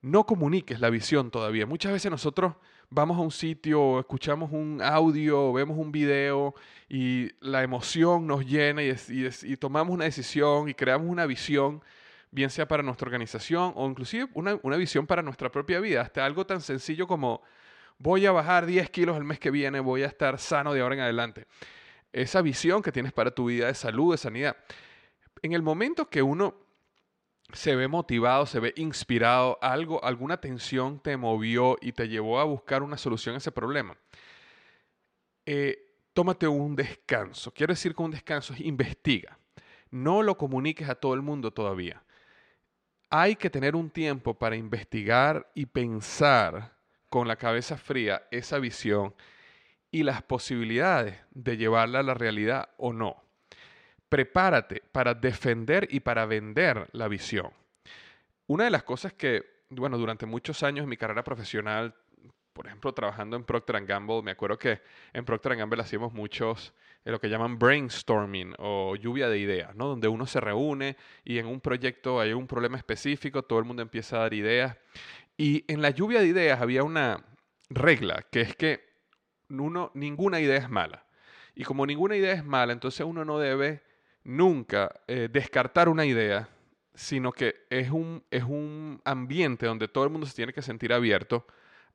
No 0.00 0.24
comuniques 0.24 0.80
la 0.80 0.88
visión 0.88 1.30
todavía. 1.30 1.66
Muchas 1.66 1.92
veces 1.92 2.10
nosotros 2.10 2.54
vamos 2.88 3.18
a 3.18 3.20
un 3.20 3.30
sitio, 3.30 4.00
escuchamos 4.00 4.50
un 4.50 4.80
audio, 4.82 5.52
vemos 5.52 5.76
un 5.76 5.92
video 5.92 6.54
y 6.88 7.30
la 7.40 7.62
emoción 7.62 8.26
nos 8.26 8.46
llena 8.46 8.82
y, 8.82 8.96
y, 9.10 9.56
tomamos 9.56 9.92
una 9.92 10.06
decisión 10.06 10.70
y 10.70 10.74
creamos 10.74 11.08
una 11.08 11.26
visión, 11.26 11.82
bien 12.30 12.48
sea 12.48 12.66
para 12.66 12.82
nuestra 12.82 13.06
organización 13.06 13.74
o 13.76 13.86
inclusive 13.86 14.28
una, 14.32 14.58
una 14.62 14.76
visión 14.78 15.06
para 15.06 15.20
nuestra 15.20 15.52
propia 15.52 15.80
vida, 15.80 16.00
hasta 16.00 16.24
algo 16.24 16.46
tan 16.46 16.62
sencillo 16.62 17.06
como 17.06 17.42
voy 18.00 18.24
a 18.24 18.32
bajar 18.32 18.66
10 18.66 18.90
kilos 18.90 19.16
el 19.16 19.24
mes 19.24 19.38
que 19.38 19.50
viene, 19.50 19.78
voy 19.78 20.02
a 20.02 20.06
estar 20.06 20.38
sano 20.38 20.72
de 20.72 20.80
ahora 20.80 20.94
en 20.96 21.02
adelante. 21.02 21.46
Esa 22.12 22.42
visión 22.42 22.82
que 22.82 22.90
tienes 22.90 23.12
para 23.12 23.30
tu 23.30 23.46
vida 23.46 23.66
de 23.66 23.74
salud, 23.74 24.12
de 24.12 24.18
sanidad. 24.18 24.56
En 25.42 25.52
el 25.52 25.62
momento 25.62 26.08
que 26.08 26.22
uno 26.22 26.54
se 27.52 27.76
ve 27.76 27.88
motivado, 27.88 28.46
se 28.46 28.58
ve 28.58 28.72
inspirado, 28.76 29.58
algo, 29.60 30.02
alguna 30.02 30.40
tensión 30.40 30.98
te 31.00 31.16
movió 31.16 31.76
y 31.80 31.92
te 31.92 32.08
llevó 32.08 32.40
a 32.40 32.44
buscar 32.44 32.82
una 32.82 32.96
solución 32.96 33.34
a 33.34 33.38
ese 33.38 33.52
problema. 33.52 33.96
Eh, 35.44 35.94
tómate 36.14 36.48
un 36.48 36.74
descanso. 36.74 37.52
Quiero 37.52 37.72
decir 37.72 37.94
que 37.94 38.02
un 38.02 38.12
descanso 38.12 38.54
es 38.54 38.60
investiga. 38.60 39.38
No 39.90 40.22
lo 40.22 40.38
comuniques 40.38 40.88
a 40.88 40.94
todo 40.94 41.12
el 41.14 41.22
mundo 41.22 41.50
todavía. 41.50 42.02
Hay 43.10 43.36
que 43.36 43.50
tener 43.50 43.76
un 43.76 43.90
tiempo 43.90 44.34
para 44.34 44.56
investigar 44.56 45.50
y 45.54 45.66
pensar 45.66 46.79
con 47.10 47.28
la 47.28 47.36
cabeza 47.36 47.76
fría 47.76 48.22
esa 48.30 48.58
visión 48.58 49.14
y 49.90 50.04
las 50.04 50.22
posibilidades 50.22 51.18
de 51.32 51.58
llevarla 51.58 51.98
a 51.98 52.04
la 52.04 52.14
realidad 52.14 52.70
o 52.78 52.94
no 52.94 53.22
prepárate 54.10 54.82
para 54.92 55.14
defender 55.14 55.88
y 55.90 56.00
para 56.00 56.26
vender 56.26 56.88
la 56.92 57.08
visión. 57.08 57.50
Una 58.48 58.64
de 58.64 58.70
las 58.70 58.82
cosas 58.82 59.14
que, 59.14 59.44
bueno, 59.70 59.96
durante 59.96 60.26
muchos 60.26 60.62
años 60.64 60.82
en 60.82 60.90
mi 60.90 60.96
carrera 60.96 61.22
profesional, 61.22 61.94
por 62.52 62.66
ejemplo, 62.66 62.92
trabajando 62.92 63.36
en 63.36 63.44
Procter 63.44 63.86
Gamble, 63.86 64.20
me 64.22 64.32
acuerdo 64.32 64.58
que 64.58 64.82
en 65.12 65.24
Procter 65.24 65.54
Gamble 65.56 65.80
hacíamos 65.80 66.12
muchos 66.12 66.74
eh, 67.04 67.12
lo 67.12 67.20
que 67.20 67.28
llaman 67.28 67.56
brainstorming 67.56 68.54
o 68.58 68.96
lluvia 68.96 69.28
de 69.28 69.38
ideas, 69.38 69.76
¿no? 69.76 69.86
Donde 69.86 70.08
uno 70.08 70.26
se 70.26 70.40
reúne 70.40 70.96
y 71.24 71.38
en 71.38 71.46
un 71.46 71.60
proyecto 71.60 72.20
hay 72.20 72.32
un 72.32 72.48
problema 72.48 72.76
específico, 72.76 73.44
todo 73.44 73.60
el 73.60 73.64
mundo 73.64 73.80
empieza 73.80 74.16
a 74.16 74.20
dar 74.20 74.34
ideas. 74.34 74.76
Y 75.40 75.64
en 75.68 75.80
la 75.80 75.88
lluvia 75.88 76.20
de 76.20 76.26
ideas 76.26 76.60
había 76.60 76.84
una 76.84 77.24
regla, 77.70 78.26
que 78.30 78.42
es 78.42 78.54
que 78.54 78.84
ninguna 79.48 80.38
idea 80.38 80.58
es 80.58 80.68
mala. 80.68 81.06
Y 81.54 81.64
como 81.64 81.86
ninguna 81.86 82.14
idea 82.14 82.34
es 82.34 82.44
mala, 82.44 82.74
entonces 82.74 83.06
uno 83.06 83.24
no 83.24 83.38
debe 83.38 83.82
nunca 84.22 85.00
eh, 85.08 85.30
descartar 85.32 85.88
una 85.88 86.04
idea, 86.04 86.46
sino 86.94 87.32
que 87.32 87.64
es 87.70 87.88
un, 87.88 88.22
es 88.30 88.44
un 88.44 89.00
ambiente 89.02 89.64
donde 89.64 89.88
todo 89.88 90.04
el 90.04 90.10
mundo 90.10 90.26
se 90.26 90.34
tiene 90.34 90.52
que 90.52 90.60
sentir 90.60 90.92
abierto 90.92 91.46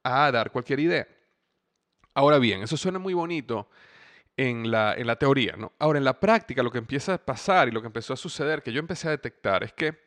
a 0.01 0.31
dar 0.31 0.49
cualquier 0.49 0.79
idea. 0.79 1.07
Ahora 2.15 2.39
bien, 2.39 2.63
eso 2.63 2.77
suena 2.77 2.97
muy 2.97 3.13
bonito 3.13 3.69
en 4.35 4.71
la, 4.71 4.95
en 4.95 5.05
la 5.05 5.17
teoría, 5.17 5.55
¿no? 5.55 5.71
Ahora, 5.77 5.99
en 5.99 6.05
la 6.05 6.19
práctica, 6.19 6.63
lo 6.63 6.71
que 6.71 6.79
empieza 6.79 7.13
a 7.13 7.17
pasar 7.19 7.67
y 7.67 7.71
lo 7.71 7.81
que 7.81 7.87
empezó 7.87 8.11
a 8.13 8.17
suceder, 8.17 8.63
que 8.63 8.73
yo 8.73 8.79
empecé 8.79 9.07
a 9.07 9.11
detectar, 9.11 9.63
es 9.63 9.71
que 9.71 9.99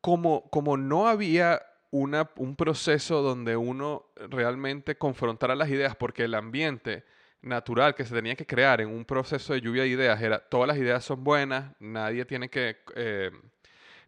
como, 0.00 0.48
como 0.50 0.76
no 0.76 1.08
había 1.08 1.60
un 1.90 2.56
proceso 2.56 3.22
donde 3.22 3.56
uno 3.56 4.06
realmente 4.28 4.96
confrontara 4.98 5.54
las 5.54 5.70
ideas, 5.70 5.96
porque 5.96 6.24
el 6.24 6.34
ambiente 6.34 7.04
natural 7.42 7.94
que 7.94 8.04
se 8.04 8.14
tenía 8.14 8.34
que 8.34 8.46
crear 8.46 8.80
en 8.80 8.88
un 8.88 9.04
proceso 9.04 9.52
de 9.52 9.60
lluvia 9.60 9.82
de 9.82 9.88
ideas 9.88 10.20
era 10.20 10.38
todas 10.38 10.66
las 10.66 10.76
ideas 10.76 11.04
son 11.04 11.22
buenas, 11.22 11.72
nadie 11.78 12.24
tiene 12.24 12.48
que, 12.48 12.78
eh, 12.96 13.30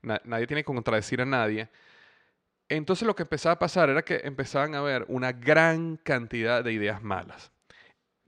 nadie 0.02 0.46
tiene 0.46 0.62
que 0.62 0.66
contradecir 0.66 1.20
a 1.20 1.24
nadie. 1.24 1.68
Entonces 2.68 3.06
lo 3.06 3.16
que 3.16 3.22
empezaba 3.22 3.54
a 3.54 3.58
pasar 3.58 3.90
era 3.90 4.02
que 4.02 4.20
empezaban 4.24 4.74
a 4.74 4.78
haber 4.78 5.04
una 5.08 5.32
gran 5.32 5.96
cantidad 5.96 6.62
de 6.62 6.72
ideas 6.72 7.02
malas. 7.02 7.50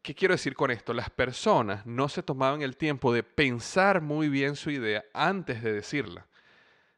¿Qué 0.02 0.16
quiero 0.16 0.34
decir 0.34 0.56
con 0.56 0.72
esto? 0.72 0.92
Las 0.92 1.10
personas 1.10 1.86
no 1.86 2.08
se 2.08 2.24
tomaban 2.24 2.60
el 2.62 2.76
tiempo 2.76 3.12
de 3.12 3.22
pensar 3.22 4.00
muy 4.00 4.28
bien 4.28 4.56
su 4.56 4.70
idea 4.70 5.04
antes 5.14 5.62
de 5.62 5.72
decirla, 5.72 6.26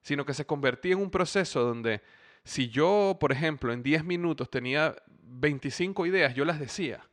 sino 0.00 0.24
que 0.24 0.32
se 0.32 0.46
convertía 0.46 0.92
en 0.92 1.00
un 1.00 1.10
proceso 1.10 1.62
donde 1.62 2.00
si 2.44 2.68
yo, 2.68 3.16
por 3.18 3.32
ejemplo, 3.32 3.72
en 3.72 3.82
10 3.82 4.04
minutos 4.04 4.50
tenía 4.50 4.94
25 5.22 6.06
ideas, 6.06 6.34
yo 6.34 6.44
las 6.44 6.60
decía 6.60 7.04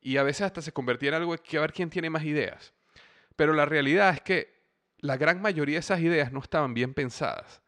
y 0.00 0.16
a 0.16 0.22
veces 0.22 0.42
hasta 0.42 0.62
se 0.62 0.72
convertía 0.72 1.10
en 1.10 1.16
algo 1.16 1.36
que 1.36 1.58
a 1.58 1.60
ver 1.60 1.72
quién 1.72 1.90
tiene 1.90 2.10
más 2.10 2.24
ideas. 2.24 2.72
Pero 3.36 3.52
la 3.52 3.66
realidad 3.66 4.14
es 4.14 4.20
que 4.20 4.58
la 5.00 5.16
gran 5.16 5.40
mayoría 5.40 5.76
de 5.76 5.80
esas 5.80 6.00
ideas 6.00 6.32
no 6.32 6.40
estaban 6.40 6.74
bien 6.74 6.94
pensadas. 6.94 7.60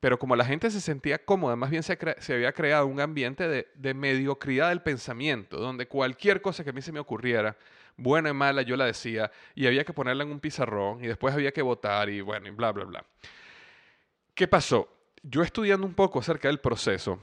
Pero 0.00 0.18
como 0.18 0.36
la 0.36 0.44
gente 0.44 0.70
se 0.70 0.80
sentía 0.80 1.24
cómoda, 1.24 1.56
más 1.56 1.70
bien 1.70 1.82
se, 1.82 1.98
había 2.32 2.52
creado 2.52 2.86
un 2.86 3.00
ambiente 3.00 3.48
de, 3.48 3.68
de, 3.74 3.94
mediocridad 3.94 4.68
del 4.68 4.80
pensamiento, 4.80 5.58
donde 5.58 5.88
cualquier 5.88 6.40
cosa 6.40 6.62
que 6.62 6.70
a 6.70 6.72
mí 6.72 6.82
se 6.82 6.92
me 6.92 7.00
ocurriera, 7.00 7.56
buena 7.96 8.30
y 8.30 8.32
mala, 8.32 8.62
yo 8.62 8.76
la 8.76 8.86
decía, 8.86 9.30
y 9.56 9.66
había 9.66 9.84
que 9.84 9.92
ponerla 9.92 10.22
en 10.22 10.30
un 10.30 10.38
pizarrón, 10.38 11.02
y 11.02 11.08
después 11.08 11.34
había 11.34 11.50
que 11.50 11.62
votar, 11.62 12.08
y 12.10 12.20
bueno, 12.20 12.46
y 12.46 12.50
bla, 12.50 12.70
bla, 12.70 12.84
bla. 12.84 13.04
¿Qué 14.34 14.46
pasó? 14.46 14.97
Yo 15.30 15.42
estudiando 15.42 15.86
un 15.86 15.92
poco 15.92 16.20
acerca 16.20 16.48
del 16.48 16.58
proceso, 16.58 17.20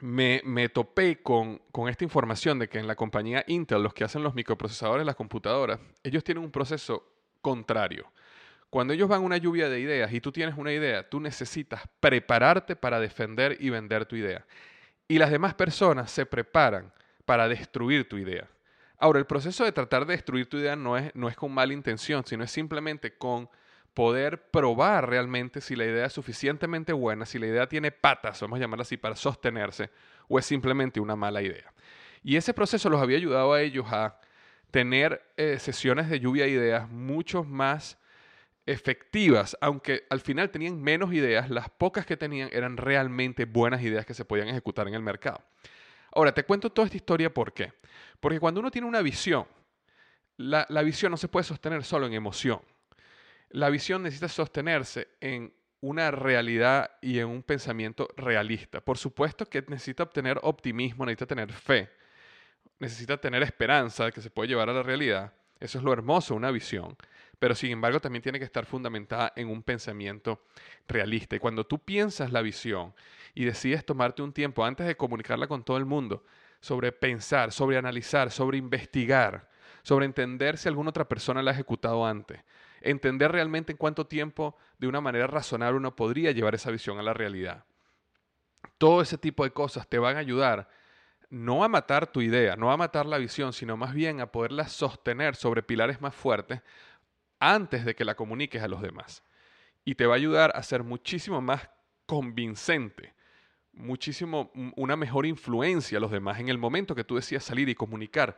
me, 0.00 0.40
topé 0.70 1.22
con, 1.22 1.60
esta 1.90 2.04
información 2.04 2.58
de 2.58 2.70
que 2.70 2.78
en 2.78 2.86
la 2.86 2.96
compañía 2.96 3.44
Intel, 3.48 3.82
los 3.82 3.92
que 3.92 4.04
hacen 4.04 4.22
los 4.22 4.34
microprocesadores, 4.34 5.04
las 5.04 5.14
computadoras, 5.14 5.78
ellos 6.02 6.24
tienen 6.24 6.42
un 6.42 6.50
proceso 6.50 7.06
contrario. 7.42 8.10
Cuando 8.70 8.94
ellos 8.94 9.10
van 9.10 9.20
a 9.20 9.26
una 9.26 9.36
lluvia 9.36 9.68
de 9.68 9.80
ideas 9.80 10.10
y 10.10 10.22
tú 10.22 10.32
tienes 10.32 10.56
una 10.56 10.72
idea, 10.72 11.06
tú 11.06 11.20
necesitas 11.20 11.82
prepararte 12.00 12.76
para 12.76 12.98
defender 12.98 13.58
y 13.60 13.68
vender 13.68 14.06
tu 14.06 14.16
idea. 14.16 14.46
Y 15.06 15.18
las 15.18 15.30
demás 15.30 15.52
personas 15.52 16.10
se 16.10 16.24
preparan 16.24 16.94
para 17.26 17.46
destruir 17.46 18.08
tu 18.08 18.16
idea. 18.16 18.48
Ahora, 18.96 19.18
el 19.18 19.26
proceso 19.26 19.64
de 19.64 19.72
tratar 19.72 20.06
de 20.06 20.14
destruir 20.14 20.48
tu 20.48 20.56
idea 20.56 20.76
no 20.76 20.96
es, 20.96 21.14
no 21.14 21.28
es 21.28 21.36
con 21.36 21.52
mala 21.52 21.74
intención, 21.74 22.24
sino 22.24 22.42
es 22.42 22.50
simplemente 22.50 23.18
con 23.18 23.50
poder 23.94 24.50
probar 24.50 25.08
realmente 25.08 25.60
si 25.60 25.76
la 25.76 25.84
idea 25.84 26.06
es 26.06 26.12
suficientemente 26.12 26.92
buena, 26.92 27.26
si 27.26 27.38
la 27.38 27.46
idea 27.46 27.68
tiene 27.68 27.92
patas, 27.92 28.40
vamos 28.40 28.58
a 28.58 28.60
llamarla 28.60 28.82
así, 28.82 28.96
para 28.96 29.16
sostenerse, 29.16 29.90
o 30.28 30.38
es 30.38 30.46
simplemente 30.46 31.00
una 31.00 31.16
mala 31.16 31.42
idea. 31.42 31.72
Y 32.22 32.36
ese 32.36 32.54
proceso 32.54 32.88
los 32.88 33.02
había 33.02 33.16
ayudado 33.16 33.52
a 33.52 33.60
ellos 33.60 33.86
a 33.90 34.18
tener 34.70 35.22
eh, 35.36 35.58
sesiones 35.58 36.08
de 36.08 36.20
lluvia 36.20 36.44
de 36.44 36.50
ideas 36.50 36.88
mucho 36.88 37.44
más 37.44 37.98
efectivas, 38.64 39.56
aunque 39.60 40.06
al 40.08 40.20
final 40.20 40.50
tenían 40.50 40.80
menos 40.80 41.12
ideas, 41.12 41.50
las 41.50 41.68
pocas 41.68 42.06
que 42.06 42.16
tenían 42.16 42.48
eran 42.52 42.76
realmente 42.76 43.44
buenas 43.44 43.82
ideas 43.82 44.06
que 44.06 44.14
se 44.14 44.24
podían 44.24 44.48
ejecutar 44.48 44.88
en 44.88 44.94
el 44.94 45.02
mercado. 45.02 45.42
Ahora, 46.14 46.32
te 46.32 46.44
cuento 46.44 46.70
toda 46.70 46.86
esta 46.86 46.96
historia 46.96 47.32
por 47.32 47.52
qué. 47.52 47.72
Porque 48.20 48.38
cuando 48.38 48.60
uno 48.60 48.70
tiene 48.70 48.86
una 48.86 49.02
visión, 49.02 49.46
la 50.36 50.82
visión 50.82 51.10
no 51.10 51.16
se 51.16 51.28
puede 51.28 51.44
sostener 51.44 51.82
solo 51.84 52.06
en 52.06 52.12
emoción. 52.12 52.60
La 53.52 53.70
visión 53.70 54.02
necesita 54.02 54.28
sostenerse 54.28 55.08
en 55.20 55.52
una 55.80 56.10
realidad 56.10 56.92
y 57.02 57.18
en 57.18 57.28
un 57.28 57.42
pensamiento 57.42 58.08
realista. 58.16 58.80
Por 58.80 58.96
supuesto 58.96 59.46
que 59.46 59.62
necesita 59.68 60.04
obtener 60.04 60.38
optimismo, 60.42 61.04
necesita 61.04 61.26
tener 61.26 61.52
fe, 61.52 61.90
necesita 62.78 63.18
tener 63.18 63.42
esperanza 63.42 64.06
de 64.06 64.12
que 64.12 64.22
se 64.22 64.30
puede 64.30 64.48
llevar 64.48 64.70
a 64.70 64.72
la 64.72 64.82
realidad. 64.82 65.32
Eso 65.60 65.78
es 65.78 65.84
lo 65.84 65.92
hermoso, 65.92 66.34
una 66.34 66.50
visión. 66.50 66.96
Pero 67.38 67.54
sin 67.54 67.72
embargo 67.72 68.00
también 68.00 68.22
tiene 68.22 68.38
que 68.38 68.44
estar 68.44 68.64
fundamentada 68.64 69.32
en 69.36 69.48
un 69.48 69.62
pensamiento 69.62 70.44
realista. 70.88 71.36
Y 71.36 71.40
cuando 71.40 71.66
tú 71.66 71.78
piensas 71.78 72.32
la 72.32 72.40
visión 72.40 72.94
y 73.34 73.44
decides 73.44 73.84
tomarte 73.84 74.22
un 74.22 74.32
tiempo 74.32 74.64
antes 74.64 74.86
de 74.86 74.96
comunicarla 74.96 75.46
con 75.46 75.64
todo 75.64 75.76
el 75.76 75.84
mundo, 75.84 76.24
sobre 76.60 76.92
pensar, 76.92 77.52
sobre 77.52 77.76
analizar, 77.76 78.30
sobre 78.30 78.56
investigar, 78.56 79.50
sobre 79.82 80.06
entender 80.06 80.56
si 80.56 80.68
alguna 80.68 80.90
otra 80.90 81.08
persona 81.08 81.42
la 81.42 81.50
ha 81.50 81.54
ejecutado 81.54 82.06
antes, 82.06 82.40
entender 82.82 83.32
realmente 83.32 83.72
en 83.72 83.78
cuánto 83.78 84.06
tiempo 84.06 84.56
de 84.78 84.88
una 84.88 85.00
manera 85.00 85.26
razonable 85.26 85.78
uno 85.78 85.96
podría 85.96 86.32
llevar 86.32 86.54
esa 86.54 86.70
visión 86.70 86.98
a 86.98 87.02
la 87.02 87.14
realidad. 87.14 87.64
Todo 88.78 89.02
ese 89.02 89.18
tipo 89.18 89.44
de 89.44 89.52
cosas 89.52 89.88
te 89.88 89.98
van 89.98 90.16
a 90.16 90.20
ayudar 90.20 90.68
no 91.32 91.64
a 91.64 91.68
matar 91.68 92.12
tu 92.12 92.20
idea, 92.20 92.56
no 92.56 92.70
a 92.70 92.76
matar 92.76 93.06
la 93.06 93.16
visión, 93.16 93.54
sino 93.54 93.74
más 93.74 93.94
bien 93.94 94.20
a 94.20 94.30
poderla 94.30 94.68
sostener 94.68 95.34
sobre 95.34 95.62
pilares 95.62 96.02
más 96.02 96.14
fuertes 96.14 96.60
antes 97.40 97.86
de 97.86 97.94
que 97.94 98.04
la 98.04 98.14
comuniques 98.14 98.62
a 98.62 98.68
los 98.68 98.82
demás. 98.82 99.22
Y 99.82 99.94
te 99.94 100.04
va 100.04 100.12
a 100.12 100.16
ayudar 100.16 100.52
a 100.54 100.62
ser 100.62 100.82
muchísimo 100.82 101.40
más 101.40 101.70
convincente, 102.04 103.14
muchísimo 103.72 104.52
una 104.76 104.94
mejor 104.94 105.24
influencia 105.24 105.96
a 105.96 106.02
los 106.02 106.10
demás 106.10 106.38
en 106.38 106.50
el 106.50 106.58
momento 106.58 106.94
que 106.94 107.02
tú 107.02 107.16
decías 107.16 107.42
salir 107.42 107.70
y 107.70 107.74
comunicar 107.74 108.36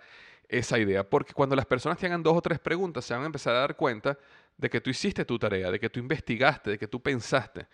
esa 0.48 0.78
idea. 0.78 1.08
Porque 1.08 1.32
cuando 1.32 1.56
las 1.56 1.66
personas 1.66 1.98
te 1.98 2.06
hagan 2.06 2.22
dos 2.22 2.36
o 2.36 2.42
tres 2.42 2.58
preguntas, 2.58 3.04
se 3.04 3.14
van 3.14 3.22
a 3.22 3.26
empezar 3.26 3.54
a 3.54 3.60
dar 3.60 3.76
cuenta 3.76 4.18
de 4.56 4.70
que 4.70 4.80
tú 4.80 4.90
hiciste 4.90 5.24
tu 5.24 5.38
tarea, 5.38 5.70
de 5.70 5.80
que 5.80 5.90
tú 5.90 6.00
investigaste, 6.00 6.70
de 6.70 6.78
que 6.78 6.86
tú 6.86 7.00
pensaste, 7.00 7.66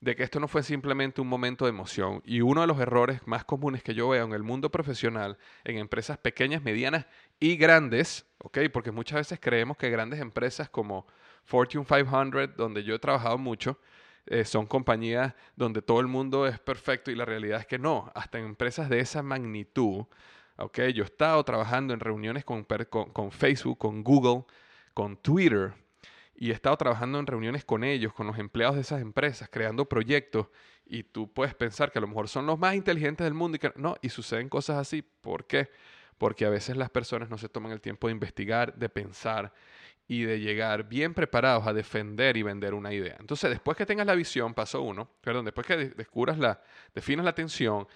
de 0.00 0.14
que 0.14 0.22
esto 0.22 0.38
no 0.38 0.48
fue 0.48 0.62
simplemente 0.62 1.20
un 1.20 1.28
momento 1.28 1.64
de 1.64 1.70
emoción. 1.70 2.22
Y 2.24 2.40
uno 2.40 2.60
de 2.60 2.66
los 2.66 2.78
errores 2.80 3.20
más 3.26 3.44
comunes 3.44 3.82
que 3.82 3.94
yo 3.94 4.08
veo 4.08 4.24
en 4.24 4.32
el 4.32 4.42
mundo 4.42 4.70
profesional, 4.70 5.38
en 5.64 5.78
empresas 5.78 6.18
pequeñas, 6.18 6.62
medianas 6.62 7.06
y 7.40 7.56
grandes, 7.56 8.26
¿ok? 8.38 8.58
Porque 8.72 8.90
muchas 8.90 9.16
veces 9.16 9.38
creemos 9.40 9.76
que 9.76 9.90
grandes 9.90 10.20
empresas 10.20 10.68
como 10.68 11.06
Fortune 11.44 11.84
500, 11.84 12.56
donde 12.56 12.84
yo 12.84 12.94
he 12.94 12.98
trabajado 12.98 13.38
mucho, 13.38 13.78
eh, 14.26 14.44
son 14.44 14.66
compañías 14.66 15.34
donde 15.56 15.80
todo 15.80 16.00
el 16.00 16.06
mundo 16.06 16.46
es 16.46 16.58
perfecto 16.58 17.10
y 17.10 17.14
la 17.14 17.24
realidad 17.24 17.60
es 17.60 17.66
que 17.66 17.78
no. 17.78 18.12
Hasta 18.14 18.38
en 18.38 18.44
empresas 18.44 18.90
de 18.90 19.00
esa 19.00 19.22
magnitud, 19.22 20.04
¿ok? 20.58 20.78
Yo 20.94 21.02
he 21.02 21.06
estado 21.06 21.42
trabajando 21.44 21.94
en 21.94 22.00
reuniones 22.00 22.44
con, 22.44 22.66
Facebook, 23.30 23.78
con 23.78 24.02
Google, 24.02 24.44
con 24.94 25.16
Twitter, 25.16 25.72
y 26.34 26.50
he 26.50 26.54
estado 26.54 26.76
trabajando 26.76 27.18
en 27.18 27.26
reuniones 27.26 27.64
con 27.64 27.82
ellos, 27.82 28.12
con 28.12 28.26
los 28.26 28.38
empleados 28.38 28.76
de 28.76 28.82
esas 28.82 29.00
empresas, 29.00 29.48
creando 29.50 29.88
proyectos 29.88 30.48
y 30.86 31.02
tú 31.02 31.32
puedes 31.32 31.54
pensar 31.54 31.92
que 31.92 31.98
a 31.98 32.02
lo 32.02 32.08
mejor 32.08 32.28
son 32.28 32.46
los 32.46 32.58
más 32.58 32.74
inteligentes 32.74 33.24
del 33.24 33.34
mundo 33.34 33.56
y 33.56 33.58
que 33.58 33.72
no, 33.76 33.96
y 34.00 34.08
suceden 34.08 34.48
cosas 34.48 34.78
así. 34.78 35.02
¿Por 35.02 35.46
qué? 35.46 35.70
Porque 36.16 36.46
a 36.46 36.50
veces 36.50 36.76
las 36.76 36.90
personas 36.90 37.28
no 37.28 37.38
se 37.38 37.48
toman 37.48 37.72
el 37.72 37.80
tiempo 37.80 38.08
de 38.08 38.12
investigar, 38.12 38.74
de 38.74 38.88
pensar 38.88 39.52
y 40.06 40.22
de 40.22 40.40
llegar 40.40 40.88
bien 40.88 41.12
preparados 41.12 41.66
a 41.66 41.74
defender 41.74 42.36
y 42.36 42.42
vender 42.42 42.72
una 42.72 42.94
idea. 42.94 43.16
Entonces, 43.20 43.50
después 43.50 43.76
que 43.76 43.84
tengas 43.84 44.06
la 44.06 44.14
visión, 44.14 44.54
paso 44.54 44.80
uno, 44.80 45.10
perdón, 45.20 45.44
después 45.44 45.66
que 45.66 45.76
descubras 45.76 46.38
la, 46.38 46.62
definas 46.94 47.24
la 47.24 47.30
atención 47.30 47.86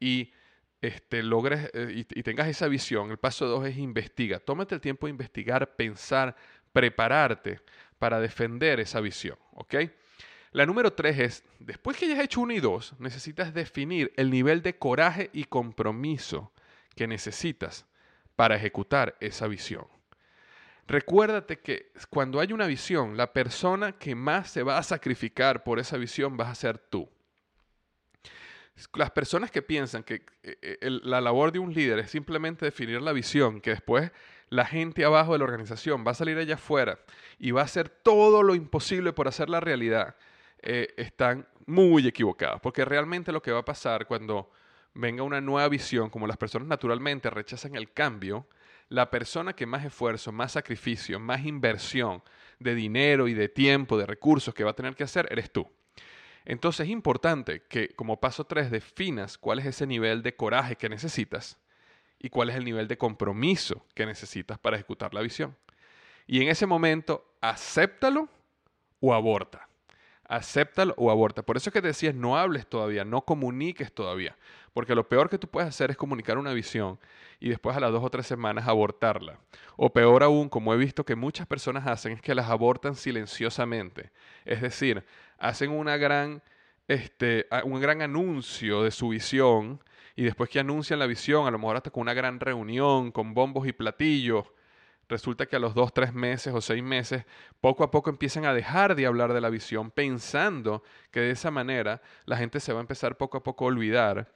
y 0.00 0.32
este, 0.80 1.22
logres 1.22 1.70
eh, 1.74 2.04
y, 2.08 2.22
tengas 2.22 2.48
esa 2.48 2.68
visión, 2.68 3.10
el 3.10 3.18
paso 3.18 3.46
dos 3.46 3.66
es 3.66 3.76
investiga. 3.76 4.38
Tómate 4.38 4.74
el 4.74 4.80
tiempo 4.80 5.06
de 5.06 5.10
investigar, 5.10 5.76
pensar, 5.76 6.36
prepararte 6.72 7.60
para 7.98 8.20
defender 8.20 8.80
esa 8.80 9.00
visión, 9.00 9.36
¿ok? 9.52 9.74
La 10.52 10.66
número 10.66 10.92
tres 10.92 11.18
es, 11.18 11.44
después 11.60 11.96
que 11.96 12.06
hayas 12.06 12.18
hecho 12.18 12.40
uno 12.40 12.52
y 12.52 12.60
dos, 12.60 12.94
necesitas 12.98 13.54
definir 13.54 14.12
el 14.16 14.30
nivel 14.30 14.62
de 14.62 14.76
coraje 14.76 15.30
y 15.32 15.44
compromiso 15.44 16.50
que 16.96 17.06
necesitas 17.06 17.86
para 18.34 18.56
ejecutar 18.56 19.16
esa 19.20 19.46
visión. 19.46 19.86
Recuérdate 20.88 21.60
que 21.60 21.92
cuando 22.08 22.40
hay 22.40 22.52
una 22.52 22.66
visión, 22.66 23.16
la 23.16 23.32
persona 23.32 23.92
que 23.92 24.16
más 24.16 24.50
se 24.50 24.64
va 24.64 24.76
a 24.76 24.82
sacrificar 24.82 25.62
por 25.62 25.78
esa 25.78 25.96
visión 25.96 26.36
vas 26.36 26.48
a 26.48 26.54
ser 26.56 26.78
tú. 26.78 27.08
Las 28.94 29.10
personas 29.10 29.50
que 29.50 29.62
piensan 29.62 30.02
que 30.02 30.22
eh, 30.42 30.56
eh, 30.62 30.78
la 31.02 31.20
labor 31.20 31.52
de 31.52 31.58
un 31.58 31.72
líder 31.72 31.98
es 31.98 32.10
simplemente 32.10 32.64
definir 32.64 33.02
la 33.02 33.12
visión, 33.12 33.60
que 33.60 33.70
después 33.70 34.10
la 34.48 34.64
gente 34.64 35.04
abajo 35.04 35.32
de 35.32 35.38
la 35.38 35.44
organización 35.44 36.04
va 36.06 36.10
a 36.10 36.14
salir 36.14 36.36
allá 36.38 36.54
afuera 36.54 36.98
y 37.38 37.52
va 37.52 37.62
a 37.62 37.64
hacer 37.64 37.88
todo 37.88 38.42
lo 38.42 38.54
imposible 38.54 39.12
por 39.12 39.28
hacer 39.28 39.48
la 39.48 39.60
realidad, 39.60 40.16
eh, 40.62 40.92
están 40.96 41.46
muy 41.66 42.06
equivocados. 42.06 42.60
Porque 42.60 42.84
realmente 42.84 43.32
lo 43.32 43.42
que 43.42 43.52
va 43.52 43.60
a 43.60 43.64
pasar 43.64 44.06
cuando 44.06 44.50
venga 44.94 45.22
una 45.22 45.40
nueva 45.40 45.68
visión, 45.68 46.10
como 46.10 46.26
las 46.26 46.36
personas 46.36 46.68
naturalmente 46.68 47.30
rechazan 47.30 47.76
el 47.76 47.92
cambio, 47.92 48.48
la 48.88 49.08
persona 49.08 49.52
que 49.52 49.66
más 49.66 49.84
esfuerzo, 49.84 50.32
más 50.32 50.52
sacrificio, 50.52 51.20
más 51.20 51.44
inversión 51.46 52.22
de 52.58 52.74
dinero 52.74 53.28
y 53.28 53.34
de 53.34 53.48
tiempo, 53.48 53.96
de 53.96 54.06
recursos 54.06 54.52
que 54.52 54.64
va 54.64 54.72
a 54.72 54.76
tener 54.76 54.96
que 54.96 55.04
hacer, 55.04 55.28
eres 55.30 55.52
tú. 55.52 55.70
Entonces 56.44 56.86
es 56.86 56.90
importante 56.90 57.62
que 57.68 57.90
como 57.90 58.20
paso 58.20 58.44
3 58.44 58.70
definas 58.70 59.38
cuál 59.38 59.58
es 59.58 59.66
ese 59.66 59.86
nivel 59.86 60.22
de 60.22 60.34
coraje 60.34 60.76
que 60.76 60.88
necesitas 60.88 61.58
y 62.18 62.28
cuál 62.30 62.50
es 62.50 62.56
el 62.56 62.64
nivel 62.64 62.88
de 62.88 62.98
compromiso 62.98 63.84
que 63.94 64.06
necesitas 64.06 64.58
para 64.58 64.76
ejecutar 64.76 65.14
la 65.14 65.20
visión. 65.20 65.56
Y 66.26 66.42
en 66.42 66.48
ese 66.48 66.66
momento, 66.66 67.34
acéptalo 67.40 68.28
o 69.00 69.14
aborta. 69.14 69.68
Acéptalo 70.28 70.94
o 70.96 71.10
aborta. 71.10 71.42
Por 71.42 71.56
eso 71.56 71.70
es 71.70 71.74
que 71.74 71.82
te 71.82 71.88
decía, 71.88 72.12
no 72.12 72.38
hables 72.38 72.68
todavía, 72.68 73.04
no 73.04 73.22
comuniques 73.22 73.92
todavía. 73.92 74.36
Porque 74.72 74.94
lo 74.94 75.08
peor 75.08 75.28
que 75.28 75.38
tú 75.38 75.48
puedes 75.48 75.68
hacer 75.68 75.90
es 75.90 75.96
comunicar 75.96 76.38
una 76.38 76.52
visión 76.52 77.00
y 77.40 77.48
después 77.48 77.76
a 77.76 77.80
las 77.80 77.90
dos 77.90 78.04
o 78.04 78.10
tres 78.10 78.28
semanas 78.28 78.68
abortarla. 78.68 79.40
O 79.76 79.92
peor 79.92 80.22
aún, 80.22 80.48
como 80.48 80.72
he 80.72 80.76
visto 80.76 81.04
que 81.04 81.16
muchas 81.16 81.48
personas 81.48 81.86
hacen, 81.88 82.12
es 82.12 82.22
que 82.22 82.36
las 82.36 82.48
abortan 82.48 82.94
silenciosamente. 82.94 84.12
Es 84.44 84.62
decir, 84.62 85.04
hacen 85.40 85.70
una 85.70 85.96
gran, 85.96 86.42
este, 86.86 87.46
un 87.64 87.80
gran 87.80 88.02
anuncio 88.02 88.84
de 88.84 88.90
su 88.92 89.08
visión 89.08 89.82
y 90.14 90.24
después 90.24 90.50
que 90.50 90.60
anuncian 90.60 90.98
la 90.98 91.06
visión, 91.06 91.46
a 91.46 91.50
lo 91.50 91.58
mejor 91.58 91.76
hasta 91.76 91.90
con 91.90 92.02
una 92.02 92.14
gran 92.14 92.38
reunión, 92.38 93.10
con 93.10 93.34
bombos 93.34 93.66
y 93.66 93.72
platillos, 93.72 94.46
resulta 95.08 95.46
que 95.46 95.56
a 95.56 95.58
los 95.58 95.74
dos, 95.74 95.92
tres 95.92 96.12
meses 96.12 96.54
o 96.54 96.60
seis 96.60 96.82
meses, 96.82 97.24
poco 97.60 97.82
a 97.82 97.90
poco 97.90 98.10
empiezan 98.10 98.44
a 98.44 98.54
dejar 98.54 98.94
de 98.94 99.06
hablar 99.06 99.32
de 99.32 99.40
la 99.40 99.50
visión, 99.50 99.90
pensando 99.90 100.82
que 101.10 101.20
de 101.20 101.30
esa 101.32 101.50
manera 101.50 102.00
la 102.26 102.36
gente 102.36 102.60
se 102.60 102.72
va 102.72 102.78
a 102.78 102.82
empezar 102.82 103.16
poco 103.16 103.38
a 103.38 103.42
poco 103.42 103.64
a 103.64 103.68
olvidar 103.68 104.32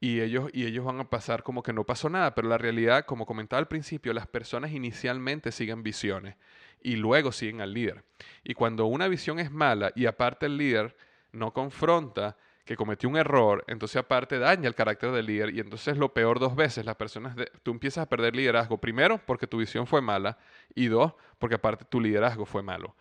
y 0.00 0.20
ellos, 0.20 0.50
y 0.52 0.66
ellos 0.66 0.84
van 0.84 1.00
a 1.00 1.08
pasar 1.08 1.42
como 1.42 1.62
que 1.62 1.72
no 1.72 1.84
pasó 1.84 2.10
nada, 2.10 2.34
pero 2.34 2.48
la 2.48 2.58
realidad, 2.58 3.04
como 3.04 3.24
comentaba 3.24 3.58
al 3.60 3.68
principio, 3.68 4.12
las 4.12 4.26
personas 4.26 4.72
inicialmente 4.72 5.52
siguen 5.52 5.82
visiones 5.82 6.36
y 6.82 6.96
luego 6.96 7.32
siguen 7.32 7.60
al 7.60 7.72
líder. 7.72 8.04
Y 8.44 8.54
cuando 8.54 8.86
una 8.86 9.08
visión 9.08 9.38
es 9.38 9.50
mala 9.50 9.92
y 9.94 10.06
aparte 10.06 10.46
el 10.46 10.56
líder 10.56 10.96
no 11.32 11.52
confronta 11.52 12.36
que 12.64 12.76
cometió 12.76 13.08
un 13.08 13.16
error, 13.16 13.64
entonces 13.66 13.96
aparte 13.96 14.38
daña 14.38 14.68
el 14.68 14.74
carácter 14.74 15.10
del 15.10 15.26
líder 15.26 15.54
y 15.54 15.60
entonces 15.60 15.96
lo 15.96 16.12
peor 16.12 16.38
dos 16.38 16.54
veces, 16.54 16.84
las 16.84 16.94
personas, 16.94 17.36
tú 17.62 17.72
empiezas 17.72 18.02
a 18.02 18.08
perder 18.08 18.36
liderazgo, 18.36 18.78
primero 18.78 19.18
porque 19.18 19.46
tu 19.46 19.58
visión 19.58 19.86
fue 19.86 20.00
mala 20.00 20.38
y 20.74 20.86
dos 20.86 21.12
porque 21.38 21.56
aparte 21.56 21.84
tu 21.84 22.00
liderazgo 22.00 22.46
fue 22.46 22.62
malo. 22.62 22.94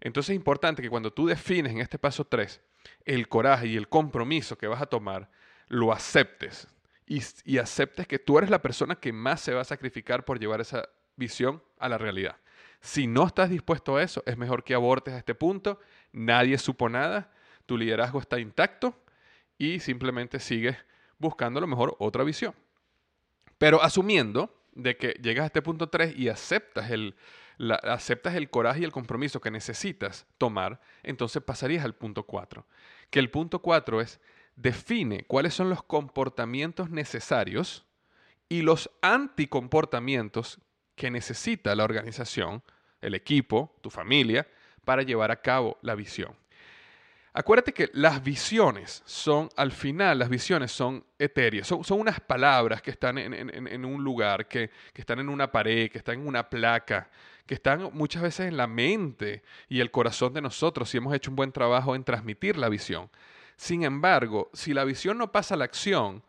Entonces 0.00 0.30
es 0.30 0.36
importante 0.36 0.82
que 0.82 0.90
cuando 0.90 1.12
tú 1.12 1.26
defines 1.26 1.72
en 1.72 1.78
este 1.80 1.98
paso 1.98 2.24
3 2.24 2.60
el 3.04 3.28
coraje 3.28 3.68
y 3.68 3.76
el 3.76 3.88
compromiso 3.88 4.58
que 4.58 4.66
vas 4.66 4.82
a 4.82 4.86
tomar, 4.86 5.30
lo 5.68 5.92
aceptes 5.92 6.68
y, 7.06 7.22
y 7.44 7.58
aceptes 7.58 8.06
que 8.06 8.18
tú 8.18 8.38
eres 8.38 8.50
la 8.50 8.60
persona 8.60 8.96
que 8.96 9.12
más 9.12 9.40
se 9.40 9.54
va 9.54 9.60
a 9.60 9.64
sacrificar 9.64 10.24
por 10.24 10.38
llevar 10.38 10.60
esa 10.60 10.88
visión 11.16 11.62
a 11.78 11.88
la 11.88 11.98
realidad. 11.98 12.36
Si 12.86 13.08
no 13.08 13.26
estás 13.26 13.50
dispuesto 13.50 13.96
a 13.96 14.02
eso, 14.04 14.22
es 14.26 14.36
mejor 14.36 14.62
que 14.62 14.72
abortes 14.72 15.12
a 15.12 15.18
este 15.18 15.34
punto, 15.34 15.80
nadie 16.12 16.56
supo 16.56 16.88
nada 16.88 17.32
tu 17.66 17.76
liderazgo 17.76 18.20
está 18.20 18.38
intacto 18.38 18.96
y 19.58 19.80
simplemente 19.80 20.38
sigues 20.38 20.76
buscando 21.18 21.58
a 21.58 21.62
lo 21.62 21.66
mejor 21.66 21.96
otra 21.98 22.22
visión. 22.22 22.54
Pero 23.58 23.82
asumiendo 23.82 24.54
de 24.72 24.96
que 24.96 25.18
llegas 25.20 25.42
a 25.42 25.46
este 25.46 25.62
punto 25.62 25.88
3 25.88 26.16
y 26.16 26.28
aceptas 26.28 26.92
el, 26.92 27.16
aceptas 27.82 28.36
el 28.36 28.50
coraje 28.50 28.80
y 28.80 28.84
el 28.84 28.92
compromiso 28.92 29.40
que 29.40 29.50
necesitas 29.50 30.24
tomar, 30.38 30.80
entonces 31.02 31.42
pasarías 31.42 31.84
al 31.84 31.96
punto 31.96 32.22
4. 32.22 32.64
Que 33.10 33.18
el 33.18 33.30
punto 33.30 33.62
4 33.62 34.00
es 34.00 34.20
define 34.54 35.24
cuáles 35.24 35.54
son 35.54 35.70
los 35.70 35.82
comportamientos 35.82 36.88
necesarios 36.90 37.84
y 38.48 38.62
los 38.62 38.92
anticomportamientos 39.02 40.60
que 40.94 41.10
necesita 41.10 41.74
la 41.74 41.82
organización, 41.82 42.62
el 43.00 43.14
equipo, 43.14 43.74
tu 43.80 43.90
familia, 43.90 44.46
para 44.84 45.02
llevar 45.02 45.30
a 45.30 45.40
cabo 45.40 45.78
la 45.82 45.94
visión. 45.94 46.34
Acuérdate 47.38 47.74
que 47.74 47.90
las 47.92 48.22
visiones 48.22 49.02
son, 49.04 49.50
al 49.56 49.70
final, 49.70 50.18
las 50.18 50.30
visiones 50.30 50.72
son 50.72 51.04
etéreas, 51.18 51.66
son, 51.66 51.84
unas 52.00 52.18
palabras 52.18 52.80
que 52.80 52.90
están 52.90 53.18
en, 53.18 53.84
un 53.84 54.02
lugar, 54.02 54.48
que, 54.48 54.70
que, 54.94 55.02
están 55.02 55.18
en 55.18 55.28
una 55.28 55.52
pared, 55.52 55.90
que 55.90 55.98
están 55.98 56.20
en 56.20 56.26
una 56.26 56.48
placa, 56.48 57.10
que 57.44 57.52
están 57.52 57.90
muchas 57.92 58.22
veces 58.22 58.48
en 58.48 58.56
la 58.56 58.66
mente 58.66 59.42
y 59.68 59.80
el 59.80 59.90
corazón 59.90 60.32
de 60.32 60.40
nosotros 60.40 60.88
si 60.88 60.96
hemos 60.96 61.14
hecho 61.14 61.30
un 61.30 61.36
buen 61.36 61.52
trabajo 61.52 61.94
en 61.94 62.04
transmitir 62.04 62.56
la 62.56 62.70
visión. 62.70 63.10
Sin 63.56 63.84
embargo, 63.84 64.50
si 64.54 64.72
la 64.72 64.84
visión 64.84 65.18
no 65.18 65.30
pasa 65.30 65.56
a 65.56 65.58
la 65.58 65.64
acción, 65.66 66.22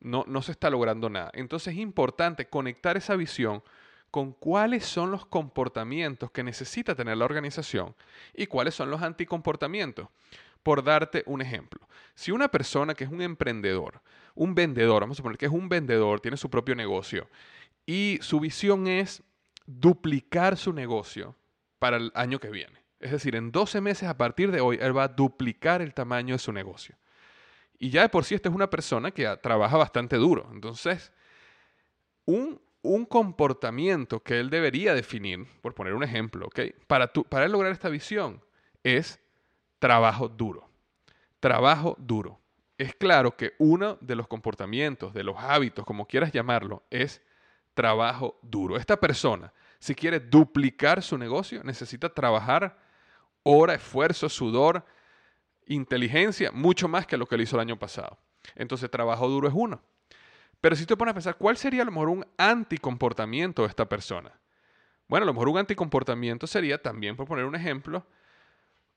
no, 0.00 0.24
no 0.26 0.42
se 0.42 0.52
está 0.52 0.68
logrando 0.68 1.08
nada. 1.08 1.30
Entonces 1.32 1.72
es 1.72 1.80
importante 1.80 2.50
conectar 2.50 2.98
esa 2.98 3.16
visión 3.16 3.62
con 4.10 4.32
cuáles 4.32 4.84
son 4.84 5.10
los 5.10 5.24
comportamientos 5.26 6.30
que 6.30 6.42
necesita 6.42 6.94
tener 6.94 7.16
la 7.16 7.24
organización 7.24 7.94
y 8.34 8.46
cuáles 8.46 8.74
son 8.74 8.90
los 8.90 9.02
anticomportamientos. 9.02 10.08
Por 10.62 10.84
darte 10.84 11.22
un 11.26 11.40
ejemplo, 11.40 11.80
si 12.14 12.32
una 12.32 12.48
persona 12.48 12.94
que 12.94 13.04
es 13.04 13.10
un 13.10 13.22
emprendedor, 13.22 14.02
un 14.34 14.54
vendedor, 14.54 15.02
vamos 15.02 15.18
a 15.18 15.22
poner 15.22 15.38
que 15.38 15.46
es 15.46 15.52
un 15.52 15.68
vendedor, 15.70 16.20
tiene 16.20 16.36
su 16.36 16.50
propio 16.50 16.74
negocio 16.74 17.28
y 17.86 18.18
su 18.20 18.40
visión 18.40 18.86
es 18.86 19.22
duplicar 19.64 20.56
su 20.56 20.72
negocio 20.72 21.34
para 21.78 21.96
el 21.96 22.12
año 22.14 22.38
que 22.38 22.50
viene. 22.50 22.80
Es 22.98 23.12
decir, 23.12 23.34
en 23.34 23.50
12 23.50 23.80
meses 23.80 24.08
a 24.08 24.18
partir 24.18 24.50
de 24.50 24.60
hoy, 24.60 24.78
él 24.80 24.96
va 24.96 25.04
a 25.04 25.08
duplicar 25.08 25.80
el 25.80 25.94
tamaño 25.94 26.34
de 26.34 26.38
su 26.38 26.52
negocio. 26.52 26.96
Y 27.78 27.88
ya 27.88 28.02
de 28.02 28.10
por 28.10 28.24
sí 28.24 28.34
esta 28.34 28.50
es 28.50 28.54
una 28.54 28.68
persona 28.68 29.10
que 29.10 29.26
trabaja 29.42 29.78
bastante 29.78 30.16
duro. 30.16 30.50
Entonces, 30.52 31.10
un, 32.26 32.60
un 32.82 33.04
comportamiento 33.04 34.20
que 34.20 34.40
él 34.40 34.50
debería 34.50 34.94
definir, 34.94 35.46
por 35.60 35.74
poner 35.74 35.94
un 35.94 36.02
ejemplo, 36.02 36.48
para, 36.86 37.12
para 37.12 37.44
él 37.44 37.52
lograr 37.52 37.72
esta 37.72 37.88
visión, 37.88 38.42
es 38.82 39.20
trabajo 39.78 40.28
duro. 40.28 40.68
Trabajo 41.40 41.96
duro. 41.98 42.40
Es 42.78 42.94
claro 42.94 43.36
que 43.36 43.54
uno 43.58 43.98
de 44.00 44.14
los 44.14 44.26
comportamientos, 44.26 45.12
de 45.12 45.24
los 45.24 45.36
hábitos, 45.38 45.84
como 45.84 46.06
quieras 46.06 46.32
llamarlo, 46.32 46.82
es 46.90 47.20
trabajo 47.74 48.38
duro. 48.42 48.76
Esta 48.76 48.98
persona, 48.98 49.52
si 49.78 49.94
quiere 49.94 50.20
duplicar 50.20 51.02
su 51.02 51.18
negocio, 51.18 51.62
necesita 51.62 52.08
trabajar 52.08 52.78
hora, 53.42 53.74
esfuerzo, 53.74 54.28
sudor, 54.28 54.84
inteligencia, 55.66 56.50
mucho 56.52 56.88
más 56.88 57.06
que 57.06 57.16
lo 57.16 57.26
que 57.26 57.34
él 57.34 57.42
hizo 57.42 57.56
el 57.56 57.60
año 57.60 57.78
pasado. 57.78 58.18
Entonces, 58.54 58.90
trabajo 58.90 59.28
duro 59.28 59.48
es 59.48 59.54
uno. 59.54 59.82
Pero 60.60 60.76
si 60.76 60.86
te 60.86 60.96
pones 60.96 61.12
a 61.12 61.14
pensar, 61.14 61.36
¿cuál 61.36 61.56
sería 61.56 61.82
a 61.82 61.84
lo 61.84 61.92
mejor 61.92 62.08
un 62.10 62.26
anticomportamiento 62.36 63.62
de 63.62 63.68
esta 63.68 63.88
persona? 63.88 64.32
Bueno, 65.08 65.24
a 65.24 65.26
lo 65.26 65.32
mejor 65.32 65.48
un 65.48 65.58
anticomportamiento 65.58 66.46
sería 66.46 66.80
también, 66.80 67.16
por 67.16 67.26
poner 67.26 67.44
un 67.44 67.56
ejemplo, 67.56 68.06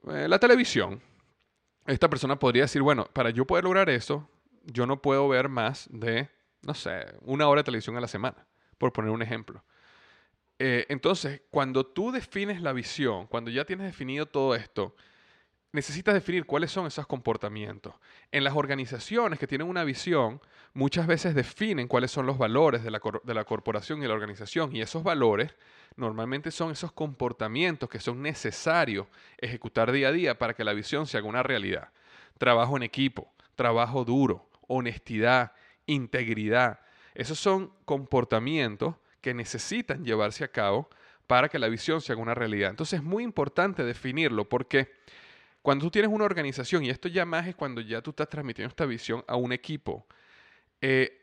eh, 0.10 0.28
la 0.28 0.40
televisión. 0.40 1.02
esta 1.86 2.10
persona 2.10 2.38
podría 2.38 2.64
decir, 2.64 2.82
bueno, 2.82 3.06
para 3.14 3.30
yo 3.30 3.46
poder 3.46 3.66
lograr 3.66 3.90
eso, 3.90 4.30
yo 4.64 4.86
no 4.86 5.02
puedo 5.02 5.28
ver 5.28 5.50
más 5.50 5.88
de, 5.92 6.30
no 6.62 6.74
sé, 6.74 7.06
una 7.22 7.48
hora 7.48 7.60
de 7.60 7.66
televisión 7.66 7.98
a 7.98 8.02
la 8.02 8.08
semana, 8.08 8.46
por 8.78 8.94
poner 8.94 9.12
un 9.12 9.22
ejemplo. 9.22 9.64
Eh, 10.60 10.86
entonces, 10.90 11.42
cuando 11.50 11.86
tú 11.86 12.12
defines 12.12 12.62
la 12.62 12.74
visión, 12.74 13.28
cuando 13.28 13.52
ya 13.52 13.66
tienes 13.66 13.88
definido 13.88 14.28
todo 14.28 14.56
esto, 14.56 14.96
necesitas 15.74 16.14
definir 16.14 16.46
cuáles 16.46 16.72
son 16.72 16.86
esos 16.86 17.06
comportamientos. 17.08 17.96
En 18.32 18.44
las 18.44 18.56
organizaciones 18.56 19.40
que 19.40 19.48
tienen 19.48 19.68
una 19.68 19.84
visión, 19.84 20.40
muchas 20.74 21.08
veces 21.08 21.36
definen 21.36 21.88
cuáles 21.88 22.12
son 22.12 22.26
los 22.28 22.38
valores 22.38 22.84
de 22.84 22.92
la, 22.92 23.02
de 23.24 23.34
la, 23.34 23.44
corporación 23.44 24.02
y 24.02 24.08
la 24.08 24.14
organización. 24.14 24.74
Y 24.76 24.82
esos 24.82 25.04
valores 25.04 25.54
normalmente 25.98 26.52
son 26.52 26.72
esos 26.72 26.92
comportamientos 26.92 27.90
que 27.90 28.00
son 28.00 28.22
necesarios 28.22 29.08
ejecutar 29.40 29.92
día 29.92 30.10
a 30.10 30.12
día 30.12 30.38
para 30.38 30.54
que 30.54 30.64
la 30.64 30.74
visión 30.74 31.08
se 31.08 31.18
haga 31.18 31.28
una 31.28 31.44
realidad. 31.44 31.90
Trabajo 32.38 32.78
en 32.78 32.84
equipo, 32.84 33.34
trabajo 33.56 34.06
duro, 34.06 34.48
honestidad, 34.68 35.54
integridad. 35.88 36.82
Esos 37.16 37.40
son 37.40 37.74
comportamientos 37.86 38.96
que 39.22 39.34
necesitan 39.34 40.06
llevarse 40.06 40.44
a 40.44 40.50
cabo 40.50 40.88
para 41.26 41.50
que 41.50 41.58
la 41.58 41.68
visión 41.68 42.00
se 42.00 42.12
haga 42.12 42.22
una 42.22 42.36
realidad. 42.36 42.70
Entonces 42.70 43.00
es 43.00 43.04
muy 43.04 43.24
importante 43.24 43.84
definirlo 43.84 44.48
porque 44.48 44.92
cuando 45.64 45.86
tú 45.86 45.92
tienes 45.92 46.12
una 46.12 46.26
organización, 46.26 46.84
y 46.84 46.90
esto 46.90 47.08
ya 47.08 47.26
más 47.26 47.48
es 47.48 47.56
cuando 47.56 47.80
ya 47.80 48.02
tú 48.02 48.10
estás 48.10 48.28
transmitiendo 48.28 48.68
esta 48.68 48.86
visión 48.86 49.24
a 49.28 49.38
un 49.38 49.54
equipo, 49.54 50.06
eh, 50.82 51.22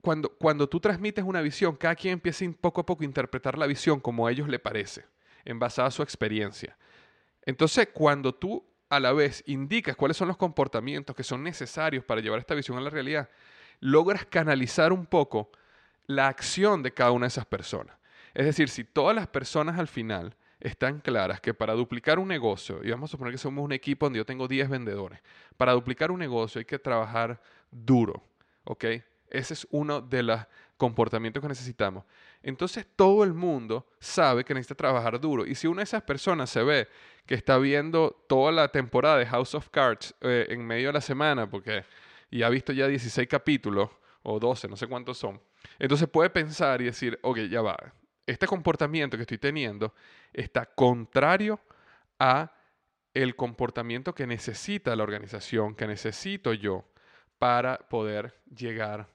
cuando, 0.00 0.28
cuando 0.30 0.68
tú 0.68 0.80
transmites 0.80 1.24
una 1.24 1.40
visión, 1.40 1.76
cada 1.76 1.94
quien 1.94 2.14
empieza 2.14 2.44
poco 2.60 2.80
a 2.80 2.86
poco 2.86 3.04
a 3.04 3.06
interpretar 3.06 3.56
la 3.56 3.68
visión 3.68 4.00
como 4.00 4.26
a 4.26 4.32
ellos 4.32 4.48
le 4.48 4.58
parece, 4.58 5.06
en 5.44 5.60
base 5.60 5.80
a 5.80 5.90
su 5.92 6.02
experiencia. 6.02 6.76
Entonces, 7.42 7.88
cuando 7.94 8.34
tú 8.34 8.66
a 8.88 8.98
la 8.98 9.12
vez 9.12 9.44
indicas 9.46 9.94
cuáles 9.94 10.16
son 10.16 10.26
los 10.26 10.36
comportamientos 10.36 11.14
que 11.14 11.22
son 11.22 11.42
necesarios 11.44 12.04
para 12.04 12.20
llevar 12.20 12.40
esta 12.40 12.56
visión 12.56 12.76
a 12.76 12.80
la 12.80 12.90
realidad, 12.90 13.30
logras 13.78 14.26
canalizar 14.26 14.92
un 14.92 15.06
poco 15.06 15.52
la 16.06 16.26
acción 16.26 16.82
de 16.82 16.92
cada 16.92 17.12
una 17.12 17.26
de 17.26 17.28
esas 17.28 17.46
personas. 17.46 17.96
Es 18.34 18.44
decir, 18.44 18.68
si 18.68 18.82
todas 18.82 19.14
las 19.14 19.28
personas 19.28 19.78
al 19.78 19.86
final 19.86 20.34
están 20.64 21.00
claras 21.00 21.40
que 21.40 21.52
para 21.52 21.74
duplicar 21.74 22.18
un 22.18 22.28
negocio, 22.28 22.80
y 22.82 22.90
vamos 22.90 23.10
a 23.10 23.12
suponer 23.12 23.32
que 23.32 23.38
somos 23.38 23.62
un 23.62 23.72
equipo 23.72 24.06
donde 24.06 24.16
yo 24.16 24.24
tengo 24.24 24.48
10 24.48 24.68
vendedores, 24.70 25.20
para 25.56 25.72
duplicar 25.72 26.10
un 26.10 26.18
negocio 26.18 26.58
hay 26.58 26.64
que 26.64 26.78
trabajar 26.78 27.40
duro, 27.70 28.24
¿ok? 28.64 28.84
Ese 29.28 29.54
es 29.54 29.66
uno 29.70 30.00
de 30.00 30.22
los 30.22 30.40
comportamientos 30.76 31.42
que 31.42 31.48
necesitamos. 31.48 32.04
Entonces 32.42 32.86
todo 32.96 33.24
el 33.24 33.34
mundo 33.34 33.86
sabe 33.98 34.44
que 34.44 34.54
necesita 34.54 34.74
trabajar 34.74 35.20
duro. 35.20 35.44
Y 35.46 35.54
si 35.54 35.66
una 35.66 35.80
de 35.80 35.84
esas 35.84 36.02
personas 36.02 36.50
se 36.50 36.62
ve 36.62 36.88
que 37.26 37.34
está 37.34 37.58
viendo 37.58 38.24
toda 38.28 38.52
la 38.52 38.68
temporada 38.68 39.18
de 39.18 39.26
House 39.26 39.54
of 39.54 39.68
Cards 39.70 40.14
eh, 40.20 40.46
en 40.50 40.66
medio 40.66 40.88
de 40.88 40.92
la 40.94 41.00
semana, 41.00 41.48
porque 41.48 41.84
y 42.30 42.42
ha 42.42 42.48
visto 42.48 42.72
ya 42.72 42.88
16 42.88 43.28
capítulos, 43.28 43.90
o 44.22 44.40
12, 44.40 44.68
no 44.68 44.76
sé 44.76 44.86
cuántos 44.86 45.18
son, 45.18 45.40
entonces 45.78 46.08
puede 46.08 46.30
pensar 46.30 46.80
y 46.80 46.86
decir, 46.86 47.18
ok, 47.22 47.40
ya 47.50 47.60
va, 47.60 47.76
este 48.26 48.46
comportamiento 48.46 49.16
que 49.16 49.22
estoy 49.22 49.38
teniendo 49.38 49.94
está 50.32 50.66
contrario 50.66 51.60
a 52.18 52.52
el 53.12 53.36
comportamiento 53.36 54.14
que 54.14 54.26
necesita 54.26 54.96
la 54.96 55.02
organización, 55.02 55.74
que 55.74 55.86
necesito 55.86 56.52
yo 56.52 56.84
para 57.38 57.78
poder 57.78 58.34
llegar 58.54 59.08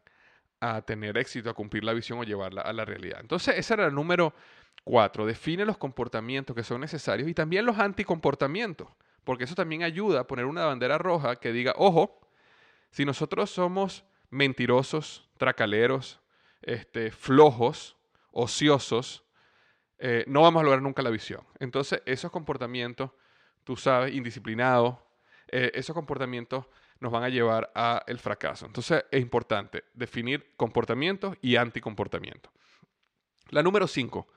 a 0.62 0.82
tener 0.82 1.18
éxito, 1.18 1.50
a 1.50 1.54
cumplir 1.54 1.84
la 1.84 1.94
visión 1.94 2.20
o 2.20 2.24
llevarla 2.24 2.62
a 2.62 2.74
la 2.74 2.86
realidad. 2.86 3.20
Entonces, 3.22 3.56
ese 3.58 3.74
era 3.74 3.88
el 3.88 3.94
número 3.94 4.34
cuatro. 4.84 5.26
Define 5.26 5.66
los 5.66 5.78
comportamientos 5.78 6.56
que 6.56 6.64
son 6.64 6.82
necesarios 6.82 7.30
y 7.30 7.34
también 7.34 7.66
los 7.66 7.78
anticomportamientos, 7.78 8.88
porque 9.24 9.46
eso 9.46 9.56
también 9.56 9.84
ayuda 9.84 10.22
a 10.22 10.28
poner 10.28 10.46
una 10.46 10.66
bandera 10.66 10.98
roja 10.98 11.36
que 11.38 11.52
diga, 11.52 11.74
ojo, 11.78 12.20
si 12.92 13.06
nosotros 13.06 13.50
somos 13.50 14.04
mentirosos, 14.30 15.30
tracaleros, 15.38 16.20
este, 16.62 17.12
flojos, 17.12 17.98
ociosos, 18.40 19.24
eh, 19.98 20.24
no 20.28 20.42
vamos 20.42 20.62
a 20.62 20.64
lograr 20.64 20.82
nunca 20.82 21.02
la 21.02 21.10
visión. 21.10 21.42
Entonces, 21.60 22.02
esos 22.06 22.32
comportamientos, 22.32 23.12
tú 23.64 23.76
sabes, 23.76 24.14
indisciplinados, 24.16 24.96
eh, 25.50 25.72
esos 25.74 25.94
comportamientos 25.94 26.66
nos 27.00 27.12
van 27.12 27.24
a 27.24 27.30
llevar 27.30 27.72
al 27.76 28.20
fracaso. 28.20 28.66
Entonces, 28.66 29.04
es 29.12 29.22
importante 29.22 29.86
definir 29.94 30.54
comportamientos 30.58 31.38
y 31.42 31.56
anticomportamientos. 31.56 32.52
La 33.50 33.64
número 33.64 33.88
cinco, 33.88 34.28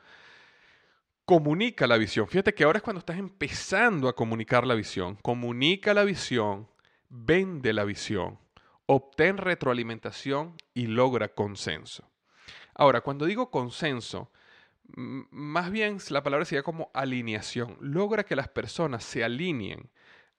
comunica 1.25 1.87
la 1.87 1.97
visión. 1.97 2.27
Fíjate 2.29 2.55
que 2.55 2.65
ahora 2.65 2.79
es 2.79 2.83
cuando 2.83 3.01
estás 3.01 3.19
empezando 3.19 4.09
a 4.09 4.15
comunicar 4.15 4.67
la 4.67 4.75
visión. 4.75 5.17
Comunica 5.23 5.95
la 5.95 6.05
visión, 6.05 6.69
vende 7.09 7.73
la 7.73 7.85
visión, 7.85 8.38
obtén 8.87 9.38
retroalimentación 9.38 10.57
y 10.75 10.87
logra 10.87 11.29
consenso. 11.29 12.12
Ahora, 12.74 13.00
cuando 13.02 13.26
digo 13.26 13.50
consenso, 13.50 14.30
más 14.94 15.70
bien 15.70 15.98
la 16.11 16.22
palabra 16.22 16.44
sería 16.44 16.62
como 16.62 16.90
alineación. 16.94 17.76
Logra 17.80 18.24
que 18.24 18.37
las 18.37 18.48
personas 18.48 19.04
se 19.04 19.24
alineen 19.24 19.90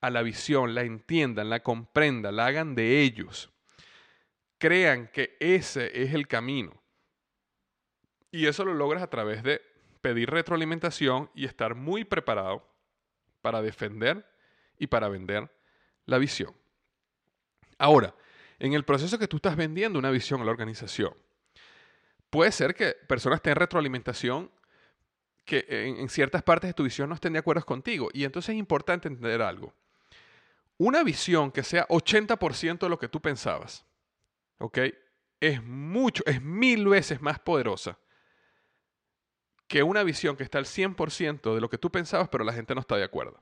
a 0.01 0.09
la 0.09 0.21
visión, 0.21 0.75
la 0.75 0.83
entiendan, 0.83 1.49
la 1.49 1.61
comprendan, 1.61 2.35
la 2.35 2.47
hagan 2.47 2.75
de 2.75 3.01
ellos. 3.01 3.49
Crean 4.57 5.07
que 5.07 5.37
ese 5.39 6.03
es 6.03 6.13
el 6.13 6.27
camino. 6.27 6.81
Y 8.31 8.47
eso 8.47 8.65
lo 8.65 8.73
logras 8.73 9.03
a 9.03 9.09
través 9.09 9.43
de 9.43 9.61
pedir 10.01 10.29
retroalimentación 10.29 11.29
y 11.33 11.45
estar 11.45 11.75
muy 11.75 12.03
preparado 12.03 12.67
para 13.41 13.61
defender 13.61 14.25
y 14.77 14.87
para 14.87 15.07
vender 15.07 15.49
la 16.05 16.17
visión. 16.17 16.53
Ahora, 17.77 18.15
en 18.59 18.73
el 18.73 18.85
proceso 18.85 19.19
que 19.19 19.27
tú 19.27 19.37
estás 19.37 19.55
vendiendo 19.55 19.99
una 19.99 20.11
visión 20.11 20.41
a 20.41 20.45
la 20.45 20.51
organización, 20.51 21.13
puede 22.33 22.51
ser 22.51 22.73
que 22.73 22.93
personas 23.07 23.43
tengan 23.43 23.57
retroalimentación 23.57 24.49
que 25.45 25.67
en, 25.69 26.09
ciertas 26.09 26.41
partes 26.41 26.67
de 26.67 26.73
tu 26.73 26.81
visión 26.81 27.07
no 27.07 27.13
estén 27.13 27.33
de 27.33 27.37
acuerdo 27.37 27.63
contigo. 27.63 28.09
Y 28.11 28.23
entonces 28.23 28.55
es 28.55 28.59
importante 28.59 29.07
entender 29.07 29.39
algo. 29.43 29.71
Una 30.79 31.03
visión 31.03 31.51
que 31.51 31.61
sea 31.61 31.87
80% 31.89 32.79
de 32.79 32.89
lo 32.89 32.97
que 32.97 33.07
tú 33.07 33.21
pensabas, 33.21 33.85
¿ok? 34.57 34.79
Es 35.39 35.61
mucho, 35.61 36.23
es 36.25 36.41
mil 36.41 36.87
veces 36.87 37.21
más 37.21 37.37
poderosa 37.37 37.99
que 39.67 39.83
una 39.83 40.01
visión 40.01 40.35
que 40.35 40.41
está 40.41 40.57
al 40.57 40.65
100% 40.65 41.53
de 41.53 41.61
lo 41.61 41.69
que 41.69 41.77
tú 41.77 41.91
pensabas, 41.91 42.29
pero 42.29 42.43
la 42.43 42.53
gente 42.53 42.73
no 42.73 42.81
está 42.81 42.95
de 42.95 43.03
acuerdo. 43.03 43.39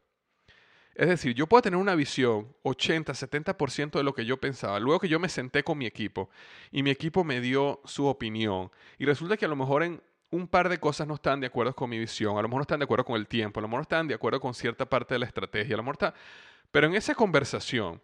Es 1.01 1.07
decir, 1.07 1.33
yo 1.33 1.47
puedo 1.47 1.63
tener 1.63 1.79
una 1.79 1.95
visión 1.95 2.53
80, 2.61 3.13
70% 3.13 3.93
de 3.93 4.03
lo 4.03 4.13
que 4.13 4.23
yo 4.23 4.37
pensaba. 4.37 4.79
Luego 4.79 4.99
que 4.99 5.07
yo 5.07 5.19
me 5.19 5.29
senté 5.29 5.63
con 5.63 5.75
mi 5.79 5.87
equipo 5.87 6.29
y 6.71 6.83
mi 6.83 6.91
equipo 6.91 7.23
me 7.23 7.41
dio 7.41 7.81
su 7.85 8.05
opinión 8.05 8.69
y 8.99 9.05
resulta 9.05 9.35
que 9.35 9.45
a 9.45 9.47
lo 9.47 9.55
mejor 9.55 9.81
en 9.81 9.99
un 10.29 10.47
par 10.47 10.69
de 10.69 10.79
cosas 10.79 11.07
no 11.07 11.15
están 11.15 11.39
de 11.39 11.47
acuerdo 11.47 11.73
con 11.73 11.89
mi 11.89 11.97
visión, 11.97 12.37
a 12.37 12.43
lo 12.43 12.47
mejor 12.47 12.59
no 12.59 12.61
están 12.61 12.77
de 12.77 12.83
acuerdo 12.83 13.03
con 13.03 13.15
el 13.15 13.25
tiempo, 13.25 13.59
a 13.59 13.61
lo 13.63 13.67
mejor 13.67 13.79
no 13.79 13.81
están 13.81 14.07
de 14.07 14.13
acuerdo 14.13 14.39
con 14.39 14.53
cierta 14.53 14.85
parte 14.85 15.15
de 15.15 15.19
la 15.19 15.25
estrategia, 15.25 15.73
a 15.73 15.77
lo 15.77 15.81
mejor 15.81 15.95
está... 15.95 16.13
Pero 16.69 16.85
en 16.85 16.93
esa 16.93 17.15
conversación, 17.15 17.99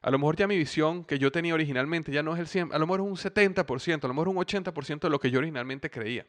a 0.00 0.10
lo 0.12 0.18
mejor 0.20 0.36
ya 0.36 0.46
mi 0.46 0.56
visión 0.56 1.04
que 1.04 1.18
yo 1.18 1.32
tenía 1.32 1.52
originalmente 1.52 2.12
ya 2.12 2.22
no 2.22 2.32
es 2.32 2.38
el 2.38 2.46
100, 2.46 2.72
a 2.72 2.78
lo 2.78 2.86
mejor 2.86 3.00
es 3.00 3.06
un 3.06 3.16
70%, 3.16 4.04
a 4.04 4.06
lo 4.06 4.14
mejor 4.14 4.28
un 4.28 4.36
80% 4.36 5.00
de 5.00 5.10
lo 5.10 5.18
que 5.18 5.32
yo 5.32 5.40
originalmente 5.40 5.90
creía. 5.90 6.24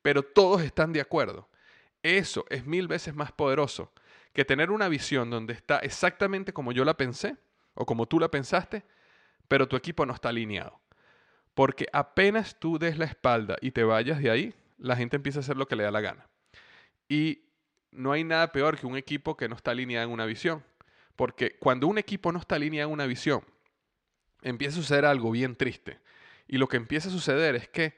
Pero 0.00 0.22
todos 0.22 0.62
están 0.62 0.92
de 0.92 1.00
acuerdo. 1.00 1.48
Eso 2.04 2.46
es 2.50 2.64
mil 2.64 2.86
veces 2.86 3.16
más 3.16 3.32
poderoso 3.32 3.90
que 4.36 4.44
tener 4.44 4.70
una 4.70 4.90
visión 4.90 5.30
donde 5.30 5.54
está 5.54 5.78
exactamente 5.78 6.52
como 6.52 6.70
yo 6.70 6.84
la 6.84 6.94
pensé 6.94 7.38
o 7.72 7.86
como 7.86 8.04
tú 8.04 8.20
la 8.20 8.30
pensaste, 8.30 8.84
pero 9.48 9.66
tu 9.66 9.76
equipo 9.76 10.04
no 10.04 10.12
está 10.12 10.28
alineado. 10.28 10.78
Porque 11.54 11.86
apenas 11.90 12.60
tú 12.60 12.78
des 12.78 12.98
la 12.98 13.06
espalda 13.06 13.56
y 13.62 13.70
te 13.70 13.82
vayas 13.82 14.20
de 14.20 14.30
ahí, 14.30 14.54
la 14.76 14.94
gente 14.94 15.16
empieza 15.16 15.38
a 15.38 15.40
hacer 15.40 15.56
lo 15.56 15.66
que 15.66 15.74
le 15.74 15.84
da 15.84 15.90
la 15.90 16.02
gana. 16.02 16.28
Y 17.08 17.44
no 17.92 18.12
hay 18.12 18.24
nada 18.24 18.52
peor 18.52 18.78
que 18.78 18.86
un 18.86 18.98
equipo 18.98 19.38
que 19.38 19.48
no 19.48 19.56
está 19.56 19.70
alineado 19.70 20.06
en 20.06 20.12
una 20.12 20.26
visión. 20.26 20.62
Porque 21.16 21.56
cuando 21.58 21.86
un 21.86 21.96
equipo 21.96 22.30
no 22.30 22.38
está 22.38 22.56
alineado 22.56 22.90
en 22.90 22.92
una 22.92 23.06
visión, 23.06 23.42
empieza 24.42 24.78
a 24.78 24.82
suceder 24.82 25.06
algo 25.06 25.30
bien 25.30 25.56
triste. 25.56 25.98
Y 26.46 26.58
lo 26.58 26.68
que 26.68 26.76
empieza 26.76 27.08
a 27.08 27.12
suceder 27.12 27.54
es 27.54 27.68
que 27.68 27.96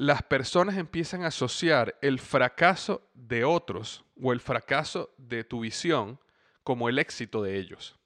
las 0.00 0.22
personas 0.22 0.78
empiezan 0.78 1.24
a 1.24 1.26
asociar 1.26 1.94
el 2.00 2.20
fracaso 2.20 3.06
de 3.12 3.44
otros 3.44 4.02
o 4.18 4.32
el 4.32 4.40
fracaso 4.40 5.14
de 5.18 5.44
tu 5.44 5.60
visión 5.60 6.18
como 6.64 6.88
el 6.88 6.98
éxito 6.98 7.42
de 7.42 7.58
ellos. 7.58 7.98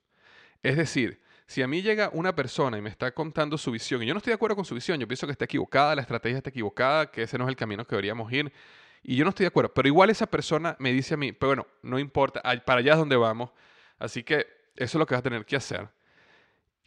Es 0.64 0.76
decir, 0.76 1.22
si 1.46 1.62
a 1.62 1.68
mí 1.68 1.82
llega 1.82 2.10
una 2.12 2.34
persona 2.34 2.78
y 2.78 2.82
me 2.82 2.90
está 2.90 3.12
contando 3.12 3.56
su 3.56 3.70
visión 3.70 4.02
y 4.02 4.06
yo 4.06 4.12
no 4.12 4.18
estoy 4.18 4.32
de 4.32 4.34
acuerdo 4.34 4.56
con 4.56 4.64
su 4.64 4.74
visión, 4.74 4.98
yo 4.98 5.06
pienso 5.06 5.24
que 5.28 5.30
está 5.30 5.44
equivocada, 5.44 5.94
la 5.94 6.02
estrategia 6.02 6.38
está 6.38 6.50
equivocada, 6.50 7.12
que 7.12 7.22
ese 7.22 7.38
no 7.38 7.44
es 7.44 7.50
el 7.50 7.56
camino 7.56 7.86
que 7.86 7.94
deberíamos 7.94 8.32
ir, 8.32 8.52
y 9.04 9.14
yo 9.14 9.22
no 9.22 9.28
estoy 9.28 9.44
de 9.44 9.48
acuerdo, 9.48 9.72
pero 9.72 9.86
igual 9.86 10.10
esa 10.10 10.26
persona 10.26 10.74
me 10.80 10.92
dice 10.92 11.14
a 11.14 11.16
mí, 11.16 11.30
pero 11.30 11.50
bueno, 11.50 11.66
no 11.82 12.00
importa, 12.00 12.42
para 12.64 12.80
allá 12.80 12.94
es 12.94 12.98
donde 12.98 13.14
vamos, 13.14 13.50
así 14.00 14.24
que 14.24 14.48
eso 14.74 14.84
es 14.84 14.94
lo 14.96 15.06
que 15.06 15.14
vas 15.14 15.20
a 15.20 15.22
tener 15.22 15.46
que 15.46 15.54
hacer. 15.54 15.88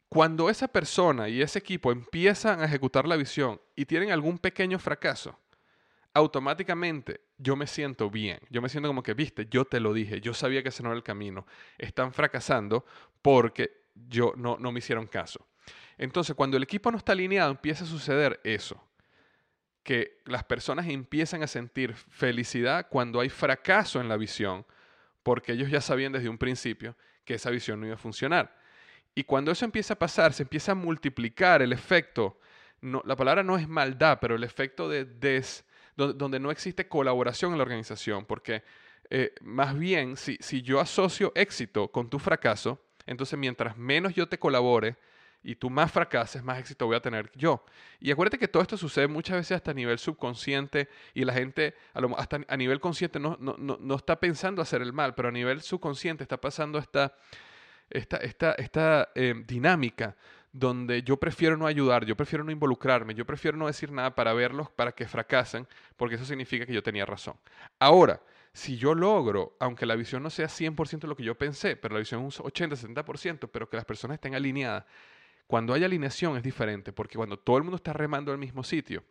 Cuando 0.09 0.49
esa 0.49 0.67
persona 0.67 1.27
y 1.27 1.41
ese 1.41 1.59
equipo 1.59 1.91
empiezan 1.91 2.61
a 2.61 2.65
ejecutar 2.65 3.07
la 3.07 3.17
visión 3.17 3.59
y 3.75 3.85
tienen 3.85 4.11
algún 4.11 4.39
pequeño 4.39 4.79
fracaso, 4.79 5.37
automáticamente 6.13 7.21
yo 7.37 7.55
me 7.55 7.67
siento 7.67 8.09
bien. 8.09 8.39
Yo 8.49 8.61
me 8.61 8.69
siento 8.69 8.89
como 8.89 9.03
que, 9.03 9.13
viste, 9.13 9.47
yo 9.49 9.65
te 9.65 9.79
lo 9.79 9.93
dije, 9.93 10.21
yo 10.21 10.33
sabía 10.33 10.63
que 10.63 10.69
ese 10.69 10.81
no 10.81 10.89
era 10.89 10.97
el 10.97 11.03
camino. 11.03 11.45
Están 11.77 12.13
fracasando 12.13 12.85
porque 13.21 13.83
yo 13.93 14.33
no, 14.37 14.57
no 14.59 14.71
me 14.71 14.79
hicieron 14.79 15.07
caso. 15.07 15.45
Entonces, 15.97 16.35
cuando 16.35 16.57
el 16.57 16.63
equipo 16.63 16.91
no 16.91 16.97
está 16.97 17.11
alineado, 17.11 17.51
empieza 17.51 17.83
a 17.83 17.87
suceder 17.87 18.39
eso. 18.43 18.81
Que 19.83 20.21
las 20.25 20.43
personas 20.43 20.87
empiezan 20.87 21.43
a 21.43 21.47
sentir 21.47 21.93
felicidad 21.93 22.87
cuando 22.89 23.19
hay 23.19 23.29
fracaso 23.29 23.99
en 23.99 24.07
la 24.07 24.17
visión, 24.17 24.65
porque 25.23 25.51
ellos 25.51 25.69
ya 25.69 25.81
sabían 25.81 26.13
desde 26.13 26.29
un 26.29 26.37
principio 26.37 26.95
que 27.25 27.35
esa 27.35 27.49
visión 27.49 27.79
no 27.79 27.85
iba 27.85 27.95
a 27.95 27.99
funcionar. 27.99 28.55
Y 29.17 29.23
cuando 29.23 29.51
eso 29.51 29.65
empieza 29.65 29.95
a 29.95 29.97
pasar, 29.97 30.32
se 30.32 30.43
empieza 30.43 30.73
a 30.73 30.75
multiplicar 30.75 31.63
el 31.63 31.73
efecto, 31.73 32.39
no, 32.82 33.01
la 33.03 33.15
palabra 33.15 33.41
no 33.41 33.58
es 33.58 33.67
maldad, 33.67 34.19
pero 34.21 34.36
el 34.36 34.43
efecto 34.43 34.88
de 34.88 35.06
des, 35.06 35.65
donde, 35.95 36.39
no 36.39 36.51
existe 36.51 36.88
colaboración 36.88 37.51
en 37.51 37.58
la 37.58 37.63
organización, 37.63 38.25
porque 38.27 38.62
eh, 39.10 39.34
más 39.41 39.75
bien 39.75 40.17
si, 40.17 40.38
si 40.39 40.62
yo 40.62 40.80
asocio 40.80 41.32
éxito 41.34 41.88
con 41.88 42.12
tu 42.12 42.19
fracaso, 42.19 42.80
entonces 43.08 43.39
mientras 43.39 43.75
menos 43.75 44.13
yo 44.13 44.30
te 44.30 44.38
colabore, 44.38 44.97
y 45.43 45.56
tú 45.56 45.69
más 45.69 45.91
fracases, 45.91 46.43
más 46.43 46.60
éxito 46.60 46.86
voy 46.86 46.97
a 46.97 46.99
tener 46.99 47.32
yo. 47.34 47.63
Y 47.99 48.12
acuérdate 48.12 48.38
que 48.38 48.47
todo 48.47 48.62
esto 48.62 48.75
sucede 48.75 49.08
muchas 49.08 49.38
veces 49.38 49.53
hasta 49.53 49.71
a 49.71 49.73
nivel 49.73 49.97
subconsciente 49.97 50.89
y 51.13 51.23
la 51.23 51.34
gente 51.34 51.73
hasta 52.17 52.41
a 52.47 52.58
nivel 52.58 52.80
consciente 52.80 53.17
no, 53.19 53.38
no, 53.39 53.56
no, 53.58 53.95
está 53.95 54.19
pensando 54.19 54.62
hacer 54.62 54.82
el 54.82 54.93
mal, 54.93 55.15
pero 55.15 55.30
a 55.30 55.32
nivel 55.32 55.62
subconsciente 55.62 56.23
está 56.23 56.36
pasando 56.36 56.77
esta, 56.77 57.15
esta, 57.89 58.17
esta, 58.17 58.54
esta 58.54 59.10
eh, 59.15 59.34
dinámica 59.45 60.15
donde 60.52 61.04
yo 61.04 61.17
prefiero 61.17 61.56
no 61.56 61.67
ayudar, 61.67 62.06
yo 62.06 62.15
prefiero 62.15 62.43
no 62.43 62.52
involucrarme, 62.52 63.13
yo 63.13 63.26
prefiero 63.26 63.58
no 63.58 63.67
decir 63.67 63.91
nada 63.91 64.15
para 64.15 64.34
verlos, 64.34 64.69
para 64.71 64.91
que 64.91 65.08
fracasen, 65.08 65.67
porque 65.95 66.15
eso 66.15 66.26
significa 66.26 66.65
que 66.65 66.73
yo 66.73 66.82
tenía 66.82 67.06
razón. 67.06 67.36
Ahora, 67.80 68.21
si 68.54 68.78
yo 68.78 68.95
logro, 68.95 69.56
aunque 69.60 69.86
la 69.86 69.95
visión 69.95 70.23
no 70.23 70.32
sea 70.32 70.47
100% 70.47 71.04
lo 71.08 71.15
que 71.15 71.23
yo 71.23 71.38
pensé, 71.38 71.76
pero 71.76 71.93
la 71.93 72.00
visión 72.00 72.26
es 72.26 72.39
un 72.39 72.45
80-70%, 72.47 73.50
pero 73.52 73.69
que 73.69 73.78
las 73.78 73.86
personas 73.86 74.15
estén 74.15 74.34
alineadas, 74.34 74.86
cuando 75.45 75.73
hay 75.73 75.84
alineación 75.84 76.36
es 76.36 76.43
diferente, 76.43 76.91
porque 76.91 77.15
cuando 77.15 77.38
todo 77.38 77.58
el 77.58 77.63
mundo 77.63 77.78
está 77.78 77.93
remando 77.93 78.32
al 78.32 78.38
mismo 78.38 78.63
sitio 78.63 79.04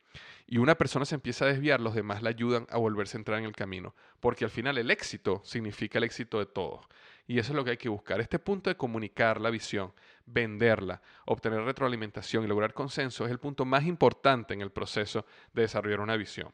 y 0.47 0.59
una 0.59 0.75
persona 0.75 1.07
se 1.07 1.15
empieza 1.15 1.47
a 1.47 1.49
desviar, 1.49 1.81
los 1.81 1.95
demás 1.95 2.23
le 2.23 2.29
ayudan 2.29 2.67
a 2.71 2.77
volverse 2.77 3.17
a 3.17 3.21
entrar 3.21 3.39
en 3.39 3.47
el 3.47 3.55
camino, 3.55 3.95
porque 4.21 4.45
al 4.45 4.51
final 4.51 4.77
el 4.77 4.91
éxito 4.91 5.41
significa 5.45 5.99
el 5.99 6.05
éxito 6.05 6.39
de 6.39 6.47
todos. 6.47 6.85
Y 7.27 7.39
eso 7.39 7.53
es 7.53 7.57
lo 7.57 7.65
que 7.65 7.73
hay 7.73 7.77
que 7.77 7.89
buscar. 7.89 8.21
Este 8.21 8.39
punto 8.39 8.71
de 8.71 8.77
comunicar 8.77 9.41
la 9.41 9.51
visión, 9.51 9.93
venderla, 10.27 11.03
obtener 11.25 11.63
retroalimentación 11.63 12.45
y 12.45 12.47
lograr 12.47 12.73
consenso 12.73 13.25
es 13.25 13.31
el 13.31 13.39
punto 13.39 13.65
más 13.65 13.85
importante 13.85 14.55
en 14.55 14.61
el 14.61 14.71
proceso 14.71 15.27
de 15.53 15.63
desarrollar 15.63 16.01
una 16.01 16.17
visión. 16.17 16.53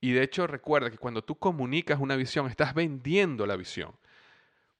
Y 0.00 0.12
de 0.12 0.22
hecho 0.22 0.46
recuerda 0.46 0.90
que 0.90 0.98
cuando 0.98 1.22
tú 1.22 1.36
comunicas 1.36 2.00
una 2.00 2.16
visión, 2.16 2.48
estás 2.48 2.74
vendiendo 2.74 3.46
la 3.46 3.56
visión 3.56 3.92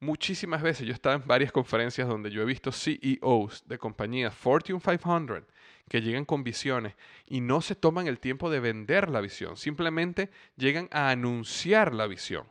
muchísimas 0.01 0.63
veces, 0.63 0.87
yo 0.87 0.93
he 0.93 0.95
estado 0.95 1.17
en 1.17 1.27
varias 1.27 1.53
conferencias 1.53 2.09
donde 2.09 2.31
yo 2.31 2.43
he 2.43 2.47
visto 2.47 2.73
CEOs 2.73 3.65
de 3.67 3.79
compañías 3.79 4.35
Fortune 4.35 4.81
500 4.81 5.43
que 5.89 6.01
llegan 6.01 6.25
con 6.25 6.43
visiones 6.43 6.95
y 7.27 7.41
no 7.41 7.61
se 7.61 7.75
toman 7.75 8.07
el 8.07 8.19
tiempo 8.19 8.51
de 8.51 8.61
vender 8.61 9.11
la 9.11 9.21
visión, 9.21 9.57
simplemente 9.57 10.31
llegan 10.57 10.89
a 10.91 11.11
anunciar 11.11 11.95
la 11.95 12.07
visión. 12.07 12.47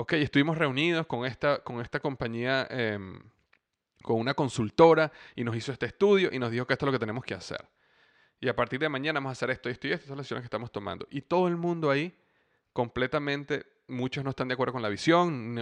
Ok, 0.00 0.14
estuvimos 0.14 0.56
reunidos 0.56 1.06
con 1.06 1.26
esta, 1.26 1.58
con 1.62 1.82
esta 1.82 2.00
compañía, 2.00 2.66
em, 2.70 3.20
con 4.02 4.18
una 4.18 4.32
consultora 4.32 5.12
y 5.36 5.44
nos 5.44 5.54
hizo 5.54 5.72
este 5.72 5.84
estudio 5.84 6.30
y 6.32 6.38
nos 6.38 6.50
dijo 6.50 6.66
que 6.66 6.72
esto 6.72 6.86
es 6.86 6.88
lo 6.88 6.92
que 6.92 6.98
tenemos 6.98 7.22
que 7.22 7.34
hacer. 7.34 7.68
Y 8.40 8.48
a 8.48 8.56
partir 8.56 8.80
de 8.80 8.88
mañana 8.88 9.20
vamos 9.20 9.28
a 9.28 9.32
hacer 9.32 9.50
esto, 9.50 9.68
esto 9.68 9.88
y 9.88 9.90
esto, 9.90 9.96
estas 9.96 10.08
son 10.08 10.16
las 10.16 10.24
decisiones 10.24 10.44
que 10.44 10.46
estamos 10.46 10.72
tomando. 10.72 11.06
Y 11.10 11.20
todo 11.20 11.48
el 11.48 11.58
mundo 11.58 11.90
ahí 11.90 12.16
completamente 12.72 13.66
muchos 13.88 14.24
no 14.24 14.30
están 14.30 14.48
de 14.48 14.54
acuerdo 14.54 14.72
con 14.72 14.80
la 14.80 14.88
visión, 14.88 15.54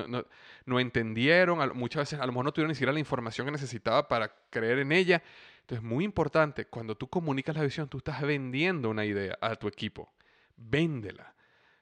no, 0.67 0.79
entendieron, 0.79 1.77
muchas 1.77 2.03
veces 2.03 2.21
a 2.21 2.27
lo 2.27 2.31
mejor 2.31 2.45
no 2.45 2.53
tuvieron 2.53 2.69
ni 2.69 2.77
siquiera 2.77 2.93
la 2.93 3.01
información 3.01 3.45
que 3.45 3.51
necesitaba 3.51 4.07
para 4.07 4.33
creer 4.51 4.79
en 4.79 4.93
ella. 4.93 5.21
Entonces, 5.63 5.83
muy 5.83 6.05
importante, 6.05 6.67
cuando 6.67 6.97
tú 6.97 7.09
comunicas 7.09 7.57
la 7.57 7.65
visión, 7.65 7.89
tú 7.89 7.99
estás 7.99 8.23
vendiendo 8.23 8.89
una 8.89 9.05
idea 9.05 9.37
a 9.41 9.57
tu 9.57 9.67
equipo. 9.67 10.13
Véndela. 10.57 11.35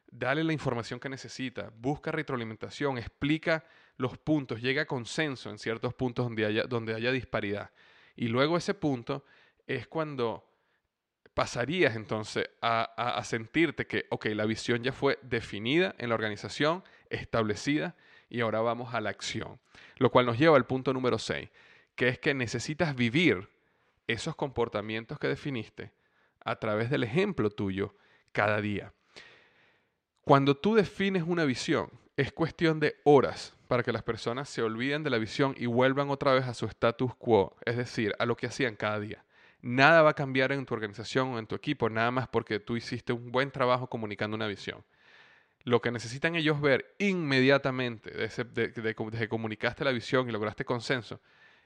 Dale 0.09 0.45
la 0.45 0.53
información 0.53 1.01
que 1.01 1.09
necesita, 1.09 1.73
busca 1.77 2.12
retroalimentación, 2.12 2.99
explica 2.99 3.64
los 3.97 4.16
puntos, 4.19 4.61
llega 4.61 4.83
a 4.83 4.87
consenso 4.87 5.51
en 5.51 5.59
ciertos 5.59 5.95
puntos 5.95 6.27
donde 6.27 6.47
haya, 6.47 6.64
donde 6.64 6.95
haya 6.95 7.11
disparidad. 7.11 7.71
Y 8.14 8.29
luego 8.29 8.57
ese 8.57 8.75
punto 8.75 9.25
es 9.66 9.87
cuando 9.87 10.47
pasarías 11.37 11.97
entonces 11.97 12.49
a, 12.62 13.21
sentirte 13.23 13.87
que, 13.87 14.07
ok, 14.09 14.25
la 14.27 14.47
visión 14.47 14.83
ya 14.83 14.92
fue 14.92 15.19
definida 15.21 15.95
en 15.99 16.09
la 16.09 16.14
organización, 16.14 16.83
establecida, 17.11 17.95
y 18.31 18.40
ahora 18.40 18.61
vamos 18.61 18.95
a 18.95 19.03
la 19.03 19.11
acción. 19.11 19.61
Lo 19.99 20.11
cual 20.11 20.25
nos 20.25 20.38
lleva 20.38 20.57
al 20.57 20.64
punto 20.64 20.95
número 20.95 21.19
6, 21.19 21.51
que 21.95 22.09
es 22.09 22.19
que 22.19 22.33
necesitas 22.33 22.97
vivir 22.97 23.51
esos 24.07 24.35
comportamientos 24.35 25.19
que 25.19 25.29
definiste 25.29 25.92
a 26.42 26.57
través 26.57 26.88
del 26.88 27.03
ejemplo 27.03 27.51
tuyo 27.51 27.95
cada 28.33 28.62
día. 28.62 28.95
Cuando 30.27 30.57
tú 30.57 30.75
defines 30.75 31.23
una 31.23 31.45
visión, 31.45 31.89
es 32.17 32.33
cuestión 32.33 32.81
de 32.81 32.97
horas 33.05 33.55
para 33.69 33.85
que 33.85 33.93
las 33.93 34.03
personas 34.03 34.49
se 34.49 34.61
olviden 34.61 35.05
de 35.05 35.11
la 35.11 35.19
visión 35.19 35.55
y 35.57 35.67
vuelvan 35.67 36.11
otra 36.11 36.35
vez 36.35 36.47
a 36.47 36.55
su 36.55 36.67
status 36.67 37.15
quo, 37.15 37.55
es 37.65 37.77
decir, 37.77 38.12
a 38.19 38.27
lo 38.27 38.37
que 38.37 38.49
hacían 38.49 38.75
cada 38.75 38.99
día. 38.99 39.25
Nada 39.62 40.03
va 40.03 40.11
a 40.11 40.15
cambiar 40.15 40.51
en 40.51 40.67
tu 40.67 40.75
organización 40.75 41.29
o 41.29 41.39
en 41.39 41.47
tu 41.47 41.55
equipo, 41.55 41.89
nada 41.89 42.11
más 42.11 42.27
porque 42.27 42.59
tú 42.59 42.77
hiciste 42.77 43.12
un 43.12 43.31
buen 43.31 43.53
trabajo 43.53 43.87
comunicando 43.87 44.35
una 44.35 44.49
visión. 44.49 44.83
Lo 45.62 45.81
que 45.81 45.93
necesitan 45.93 46.35
ellos 46.35 46.61
ver 46.61 46.97
inmediatamente, 46.99 48.11
desde, 48.11 48.97
que 48.97 49.29
comunicaste 49.29 49.85
la 49.85 49.93
visión 49.93 50.29
y 50.29 50.33
lograste 50.33 50.65
consenso, 50.65 51.21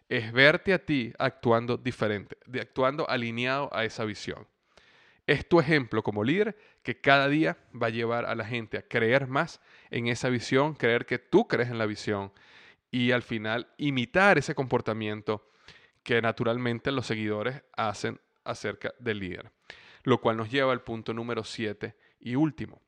es 0.06 0.32
verte 0.32 0.74
a 0.74 0.84
ti 0.84 1.14
actuando 1.18 1.78
diferente, 1.78 2.36
de 2.44 2.60
actuando 2.60 3.08
alineado 3.08 3.74
a 3.74 3.86
esa 3.86 4.04
visión. 4.04 4.46
Es 5.30 5.48
tu 5.48 5.60
ejemplo 5.60 6.02
como 6.02 6.24
líder 6.24 6.58
que 6.82 7.00
cada 7.00 7.28
día 7.28 7.56
va 7.80 7.86
a 7.86 7.90
llevar 7.90 8.26
a 8.26 8.34
la 8.34 8.44
gente 8.44 8.78
a 8.78 8.82
creer 8.82 9.28
más 9.28 9.60
en 9.90 10.08
esa 10.08 10.28
visión, 10.28 10.74
creer 10.74 11.06
que 11.06 11.20
tú 11.20 11.46
crees 11.46 11.70
en 11.70 11.78
la 11.78 11.86
visión 11.86 12.32
y 12.90 13.12
al 13.12 13.22
final 13.22 13.68
imitar 13.78 14.38
ese 14.38 14.56
comportamiento 14.56 15.48
que 16.02 16.20
naturalmente 16.20 16.90
los 16.90 17.06
seguidores 17.06 17.62
hacen 17.76 18.20
acerca 18.42 18.92
del 18.98 19.20
líder. 19.20 19.52
Lo 20.02 20.20
cual 20.20 20.36
nos 20.36 20.50
lleva 20.50 20.72
al 20.72 20.82
punto 20.82 21.14
número 21.14 21.44
7 21.44 21.94
y 22.18 22.34
último. 22.34 22.82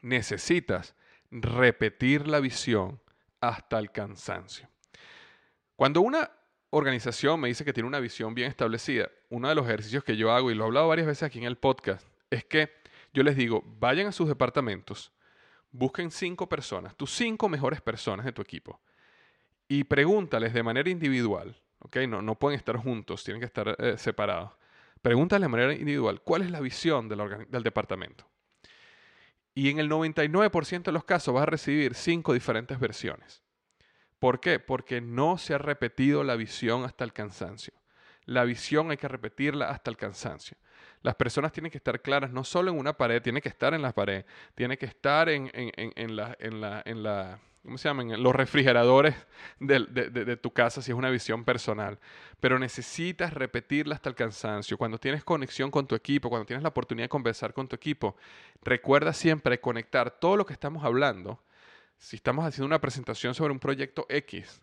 Necesitas 0.00 0.94
repetir 1.32 2.28
la 2.28 2.38
visión 2.38 3.00
hasta 3.40 3.80
el 3.80 3.90
cansancio. 3.90 4.68
Cuando 5.74 6.02
una 6.02 6.30
organización 6.72 7.38
me 7.38 7.48
dice 7.48 7.64
que 7.64 7.72
tiene 7.72 7.86
una 7.86 8.00
visión 8.00 8.34
bien 8.34 8.48
establecida, 8.48 9.10
uno 9.28 9.48
de 9.48 9.54
los 9.54 9.66
ejercicios 9.66 10.02
que 10.04 10.16
yo 10.16 10.32
hago, 10.32 10.50
y 10.50 10.54
lo 10.54 10.64
he 10.64 10.66
hablado 10.66 10.88
varias 10.88 11.06
veces 11.06 11.24
aquí 11.24 11.38
en 11.38 11.44
el 11.44 11.56
podcast, 11.56 12.06
es 12.30 12.44
que 12.44 12.70
yo 13.12 13.22
les 13.22 13.36
digo, 13.36 13.62
vayan 13.78 14.06
a 14.06 14.12
sus 14.12 14.26
departamentos, 14.26 15.12
busquen 15.70 16.10
cinco 16.10 16.48
personas, 16.48 16.96
tus 16.96 17.10
cinco 17.10 17.48
mejores 17.48 17.80
personas 17.80 18.24
de 18.24 18.32
tu 18.32 18.40
equipo, 18.40 18.80
y 19.68 19.84
pregúntales 19.84 20.54
de 20.54 20.62
manera 20.62 20.88
individual, 20.88 21.56
no, 22.08 22.22
no 22.22 22.38
pueden 22.38 22.58
estar 22.58 22.76
juntos, 22.76 23.22
tienen 23.22 23.40
que 23.40 23.46
estar 23.46 23.76
eh, 23.78 23.96
separados. 23.98 24.52
Pregúntale 25.02 25.44
de 25.44 25.48
manera 25.48 25.72
individual, 25.72 26.20
¿cuál 26.22 26.42
es 26.42 26.50
la 26.50 26.60
visión 26.60 27.08
del 27.08 27.62
departamento? 27.62 28.26
Y 29.54 29.68
en 29.68 29.78
el 29.78 29.90
99% 29.90 30.84
de 30.84 30.92
los 30.92 31.04
casos 31.04 31.34
vas 31.34 31.42
a 31.42 31.46
recibir 31.46 31.94
cinco 31.94 32.32
diferentes 32.32 32.78
versiones. 32.78 33.41
¿Por 34.22 34.38
qué? 34.38 34.60
Porque 34.60 35.00
no 35.00 35.36
se 35.36 35.52
ha 35.52 35.58
repetido 35.58 36.22
la 36.22 36.36
visión 36.36 36.84
hasta 36.84 37.02
el 37.02 37.12
cansancio. 37.12 37.74
La 38.24 38.44
visión 38.44 38.92
hay 38.92 38.96
que 38.96 39.08
repetirla 39.08 39.68
hasta 39.68 39.90
el 39.90 39.96
cansancio. 39.96 40.56
Las 41.02 41.16
personas 41.16 41.50
tienen 41.50 41.72
que 41.72 41.78
estar 41.78 42.00
claras 42.00 42.30
no 42.30 42.44
solo 42.44 42.70
en 42.70 42.78
una 42.78 42.96
pared, 42.96 43.20
tiene 43.20 43.42
que 43.42 43.48
estar 43.48 43.74
en 43.74 43.82
la 43.82 43.92
pared, 43.92 44.24
tiene 44.54 44.78
que 44.78 44.86
estar 44.86 45.28
en, 45.28 45.50
en, 45.52 46.14
la, 46.14 46.36
en 46.38 47.02
la 47.02 47.40
¿cómo 47.64 47.78
se 47.78 47.88
llaman? 47.88 48.22
Los 48.22 48.32
refrigeradores 48.32 49.16
de, 49.58 50.36
tu 50.36 50.52
casa 50.52 50.82
si 50.82 50.92
es 50.92 50.96
una 50.96 51.10
visión 51.10 51.44
personal. 51.44 51.98
Pero 52.38 52.60
necesitas 52.60 53.34
repetirla 53.34 53.96
hasta 53.96 54.08
el 54.08 54.14
cansancio. 54.14 54.78
Cuando 54.78 54.98
tienes 54.98 55.24
conexión 55.24 55.68
con 55.68 55.88
tu 55.88 55.96
equipo, 55.96 56.28
cuando 56.28 56.46
tienes 56.46 56.62
la 56.62 56.68
oportunidad 56.68 57.06
de 57.06 57.08
conversar 57.08 57.52
con 57.52 57.66
tu 57.66 57.74
equipo, 57.74 58.14
recuerda 58.62 59.12
siempre 59.12 59.58
conectar 59.60 60.12
todo 60.12 60.36
lo 60.36 60.46
que 60.46 60.52
estamos 60.52 60.84
hablando. 60.84 61.40
Si 62.02 62.16
estamos 62.16 62.44
haciendo 62.44 62.66
una 62.66 62.80
presentación 62.80 63.32
sobre 63.32 63.52
un 63.52 63.60
proyecto 63.60 64.06
X, 64.08 64.60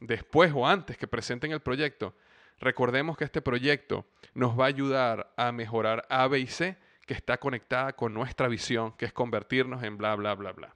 después 0.00 0.50
o 0.52 0.66
antes 0.66 0.98
que 0.98 1.06
presenten 1.06 1.52
el 1.52 1.60
proyecto, 1.60 2.16
recordemos 2.58 3.16
que 3.16 3.22
este 3.22 3.40
proyecto 3.40 4.06
nos 4.34 4.58
va 4.58 4.64
a 4.64 4.68
ayudar 4.68 5.32
a 5.36 5.52
mejorar 5.52 6.04
A, 6.10 6.26
B 6.26 6.40
y 6.40 6.48
C, 6.48 6.76
que 7.06 7.14
está 7.14 7.38
conectada 7.38 7.92
con 7.92 8.12
nuestra 8.12 8.48
visión, 8.48 8.90
que 8.96 9.04
es 9.04 9.12
convertirnos 9.12 9.84
en 9.84 9.98
bla, 9.98 10.16
bla, 10.16 10.34
bla, 10.34 10.50
bla. 10.50 10.74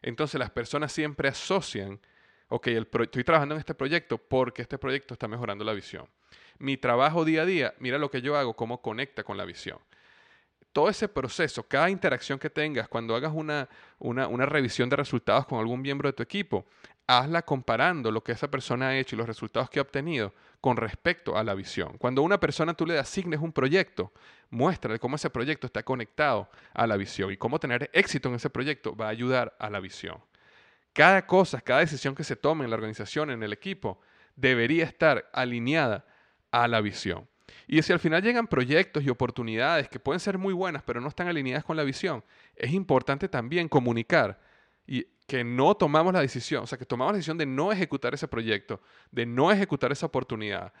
Entonces 0.00 0.38
las 0.38 0.50
personas 0.50 0.90
siempre 0.90 1.28
asocian, 1.28 2.00
ok, 2.48 2.68
estoy 2.68 3.22
trabajando 3.22 3.56
en 3.56 3.58
este 3.58 3.74
proyecto 3.74 4.16
porque 4.16 4.62
este 4.62 4.78
proyecto 4.78 5.12
está 5.12 5.28
mejorando 5.28 5.64
la 5.64 5.74
visión. 5.74 6.08
Mi 6.58 6.78
trabajo 6.78 7.26
día 7.26 7.42
a 7.42 7.46
día, 7.46 7.74
mira 7.78 7.98
lo 7.98 8.10
que 8.10 8.22
yo 8.22 8.38
hago, 8.38 8.56
cómo 8.56 8.80
conecta 8.80 9.22
con 9.22 9.36
la 9.36 9.44
visión. 9.44 9.80
Todo 10.76 10.90
ese 10.90 11.08
proceso, 11.08 11.62
cada 11.62 11.88
interacción 11.88 12.38
que 12.38 12.50
tengas, 12.50 12.86
cuando 12.86 13.16
hagas 13.16 13.32
una, 13.34 13.66
una, 13.98 14.28
una 14.28 14.44
revisión 14.44 14.90
de 14.90 14.96
resultados 14.96 15.46
con 15.46 15.58
algún 15.58 15.80
miembro 15.80 16.06
de 16.06 16.12
tu 16.12 16.22
equipo, 16.22 16.66
hazla 17.06 17.40
comparando 17.40 18.10
lo 18.10 18.22
que 18.22 18.32
esa 18.32 18.50
persona 18.50 18.88
ha 18.88 18.98
hecho 18.98 19.16
y 19.16 19.18
los 19.18 19.26
resultados 19.26 19.70
que 19.70 19.78
ha 19.78 19.82
obtenido 19.82 20.34
con 20.60 20.76
respecto 20.76 21.34
a 21.34 21.42
la 21.42 21.54
visión. 21.54 21.96
Cuando 21.96 22.20
a 22.20 22.24
una 22.26 22.38
persona 22.38 22.74
tú 22.74 22.84
le 22.84 22.98
asignes 22.98 23.40
un 23.40 23.52
proyecto, 23.52 24.12
muéstrale 24.50 24.98
cómo 24.98 25.16
ese 25.16 25.30
proyecto 25.30 25.66
está 25.66 25.82
conectado 25.82 26.50
a 26.74 26.86
la 26.86 26.98
visión 26.98 27.32
y 27.32 27.38
cómo 27.38 27.58
tener 27.58 27.88
éxito 27.94 28.28
en 28.28 28.34
ese 28.34 28.50
proyecto 28.50 28.94
va 28.94 29.06
a 29.06 29.12
ayudar 29.12 29.56
a 29.58 29.70
la 29.70 29.80
visión. 29.80 30.18
Cada 30.92 31.26
cosa, 31.26 31.62
cada 31.62 31.80
decisión 31.80 32.14
que 32.14 32.22
se 32.22 32.36
tome 32.36 32.64
en 32.64 32.70
la 32.70 32.76
organización, 32.76 33.30
en 33.30 33.42
el 33.42 33.54
equipo, 33.54 33.98
debería 34.34 34.84
estar 34.84 35.30
alineada 35.32 36.04
a 36.50 36.68
la 36.68 36.82
visión. 36.82 37.26
Y 37.66 37.80
si 37.82 37.92
al 37.92 38.00
final 38.00 38.22
llegan 38.22 38.46
proyectos 38.46 39.02
y 39.04 39.10
oportunidades 39.10 39.88
que 39.88 39.98
pueden 39.98 40.20
ser 40.20 40.38
muy 40.38 40.52
buenas, 40.52 40.82
pero 40.82 41.00
no 41.00 41.08
están 41.08 41.28
alineadas 41.28 41.64
con 41.64 41.76
la 41.76 41.84
visión, 41.84 42.24
es 42.54 42.72
importante 42.72 43.28
también 43.28 43.68
comunicar 43.68 44.40
y 44.86 45.06
que 45.26 45.42
no 45.42 45.74
tomamos 45.74 46.12
la 46.12 46.20
decisión, 46.20 46.64
o 46.64 46.66
sea, 46.66 46.78
que 46.78 46.86
tomamos 46.86 47.12
la 47.12 47.16
decisión 47.16 47.38
de 47.38 47.46
no 47.46 47.72
ejecutar 47.72 48.14
ese 48.14 48.28
proyecto, 48.28 48.80
de 49.10 49.26
no 49.26 49.50
ejecutar 49.50 49.90
esa 49.90 50.06
oportunidad, 50.06 50.72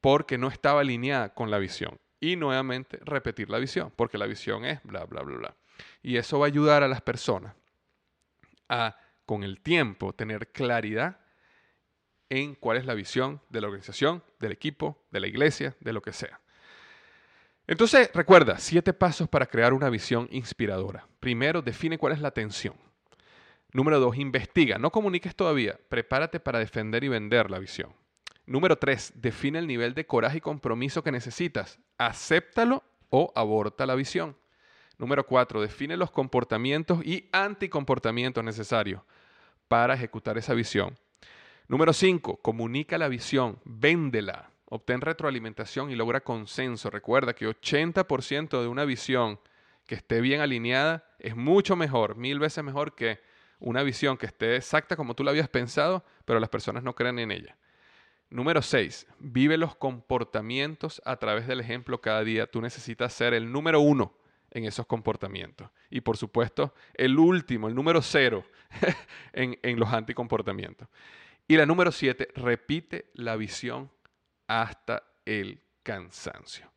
porque 0.00 0.36
no 0.36 0.48
estaba 0.48 0.80
alineada 0.80 1.32
con 1.32 1.50
la 1.50 1.58
visión. 1.58 1.98
Y 2.20 2.36
nuevamente 2.36 2.98
repetir 3.02 3.50
la 3.50 3.58
visión, 3.58 3.92
porque 3.96 4.18
la 4.18 4.26
visión 4.26 4.64
es 4.64 4.80
bla, 4.84 5.04
bla, 5.06 5.22
bla, 5.22 5.38
bla. 5.38 5.56
Y 6.02 6.16
eso 6.16 6.38
va 6.38 6.46
a 6.46 6.48
ayudar 6.48 6.82
a 6.82 6.88
las 6.88 7.00
personas 7.00 7.54
a, 8.68 8.96
con 9.24 9.42
el 9.42 9.60
tiempo, 9.60 10.12
tener 10.12 10.52
claridad 10.52 11.18
en 12.32 12.54
cuál 12.54 12.78
es 12.78 12.86
la 12.86 12.94
visión 12.94 13.42
de 13.50 13.60
la 13.60 13.66
organización, 13.66 14.22
del 14.40 14.52
equipo, 14.52 14.98
de 15.10 15.20
la 15.20 15.26
iglesia, 15.26 15.76
de 15.80 15.92
lo 15.92 16.00
que 16.00 16.14
sea. 16.14 16.40
Entonces, 17.66 18.10
recuerda, 18.14 18.56
siete 18.56 18.94
pasos 18.94 19.28
para 19.28 19.44
crear 19.44 19.74
una 19.74 19.90
visión 19.90 20.28
inspiradora. 20.30 21.06
Primero, 21.20 21.60
define 21.60 21.98
cuál 21.98 22.14
es 22.14 22.20
la 22.20 22.30
tensión. 22.30 22.74
Número 23.72 24.00
dos, 24.00 24.16
investiga. 24.16 24.78
No 24.78 24.90
comuniques 24.90 25.36
todavía. 25.36 25.78
Prepárate 25.90 26.40
para 26.40 26.58
defender 26.58 27.04
y 27.04 27.08
vender 27.08 27.50
la 27.50 27.58
visión. 27.58 27.94
Número 28.46 28.78
tres, 28.78 29.12
define 29.14 29.58
el 29.58 29.66
nivel 29.66 29.92
de 29.92 30.06
coraje 30.06 30.38
y 30.38 30.40
compromiso 30.40 31.04
que 31.04 31.12
necesitas. 31.12 31.78
Acéptalo 31.98 32.82
o 33.10 33.30
aborta 33.36 33.84
la 33.84 33.94
visión. 33.94 34.38
Número 34.96 35.26
cuatro, 35.26 35.60
define 35.60 35.98
los 35.98 36.10
comportamientos 36.10 37.04
y 37.04 37.28
anticomportamientos 37.30 38.42
necesarios 38.42 39.02
para 39.68 39.94
ejecutar 39.94 40.38
esa 40.38 40.54
visión. 40.54 40.96
Número 41.72 41.94
cinco, 41.94 42.36
comunica 42.36 42.98
la 42.98 43.08
visión, 43.08 43.58
véndela, 43.64 44.50
obtén 44.66 45.00
retroalimentación 45.00 45.90
y 45.90 45.94
logra 45.94 46.20
consenso. 46.20 46.90
Recuerda 46.90 47.32
que 47.32 47.48
80% 47.48 48.60
de 48.60 48.68
una 48.68 48.84
visión 48.84 49.40
que 49.86 49.94
esté 49.94 50.20
bien 50.20 50.42
alineada 50.42 51.02
es 51.18 51.34
mucho 51.34 51.74
mejor, 51.74 52.14
mil 52.16 52.38
veces 52.38 52.62
mejor 52.62 52.94
que 52.94 53.20
una 53.58 53.82
visión 53.84 54.18
que 54.18 54.26
esté 54.26 54.56
exacta 54.56 54.96
como 54.96 55.14
tú 55.14 55.24
la 55.24 55.30
habías 55.30 55.48
pensado, 55.48 56.04
pero 56.26 56.40
las 56.40 56.50
personas 56.50 56.82
no 56.82 56.94
creen 56.94 57.18
en 57.18 57.30
ella. 57.30 57.56
Número 58.28 58.60
6. 58.60 59.06
Vive 59.18 59.56
los 59.56 59.74
comportamientos 59.74 61.00
a 61.06 61.16
través 61.16 61.46
del 61.46 61.60
ejemplo 61.60 62.02
cada 62.02 62.22
día. 62.22 62.46
Tú 62.46 62.60
necesitas 62.60 63.14
ser 63.14 63.32
el 63.32 63.50
número 63.50 63.80
uno 63.80 64.12
en 64.50 64.66
esos 64.66 64.84
comportamientos. 64.84 65.70
Y 65.88 66.02
por 66.02 66.18
supuesto, 66.18 66.74
el 66.92 67.18
último, 67.18 67.66
el 67.66 67.74
número 67.74 68.02
cero 68.02 68.44
en, 69.32 69.58
en 69.62 69.80
los 69.80 69.90
anticomportamientos. 69.90 70.86
Y 71.48 71.56
la 71.56 71.66
número 71.66 71.92
7. 71.92 72.28
Repite 72.36 73.10
la 73.14 73.36
visión 73.36 73.90
hasta 74.46 75.02
el 75.24 75.62
cansancio. 75.82 76.70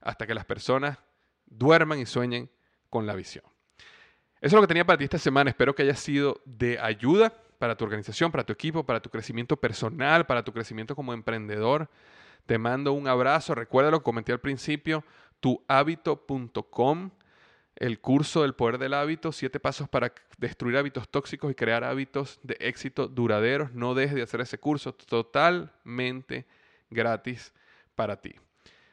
Hasta 0.00 0.26
que 0.26 0.34
las 0.34 0.44
personas 0.44 0.98
duerman 1.46 1.98
y 1.98 2.06
sueñen 2.06 2.50
con 2.90 3.06
la 3.06 3.14
visión. 3.14 3.44
Eso 4.40 4.48
es 4.48 4.52
lo 4.52 4.60
que 4.60 4.68
tenía 4.68 4.84
para 4.84 4.98
ti 4.98 5.04
esta 5.04 5.18
semana. 5.18 5.50
Espero 5.50 5.74
que 5.74 5.82
haya 5.82 5.94
sido 5.94 6.40
de 6.44 6.78
ayuda 6.78 7.32
para 7.58 7.76
tu 7.76 7.84
organización, 7.84 8.30
para 8.30 8.44
tu 8.44 8.52
equipo, 8.52 8.84
para 8.84 9.00
tu 9.00 9.08
crecimiento 9.08 9.56
personal, 9.56 10.26
para 10.26 10.44
tu 10.44 10.52
crecimiento 10.52 10.94
como 10.94 11.14
emprendedor. 11.14 11.88
Te 12.44 12.58
mando 12.58 12.92
un 12.92 13.08
abrazo. 13.08 13.54
Recuerda 13.54 13.90
lo 13.90 14.00
que 14.00 14.04
comenté 14.04 14.32
al 14.32 14.40
principio, 14.40 15.02
tuhabito.com, 15.40 17.10
el 17.76 18.00
curso 18.00 18.42
del 18.42 18.54
poder 18.54 18.78
del 18.78 18.94
hábito, 18.94 19.32
siete 19.32 19.60
pasos 19.60 19.88
para 19.88 20.12
destruir 20.38 20.76
hábitos 20.76 21.08
tóxicos 21.08 21.50
y 21.50 21.54
crear 21.54 21.84
hábitos 21.84 22.38
de 22.42 22.56
éxito 22.60 23.08
duraderos. 23.08 23.72
No 23.72 23.94
dejes 23.94 24.14
de 24.14 24.22
hacer 24.22 24.40
ese 24.40 24.58
curso 24.58 24.94
totalmente 24.94 26.46
gratis 26.90 27.52
para 27.94 28.20
ti. 28.20 28.34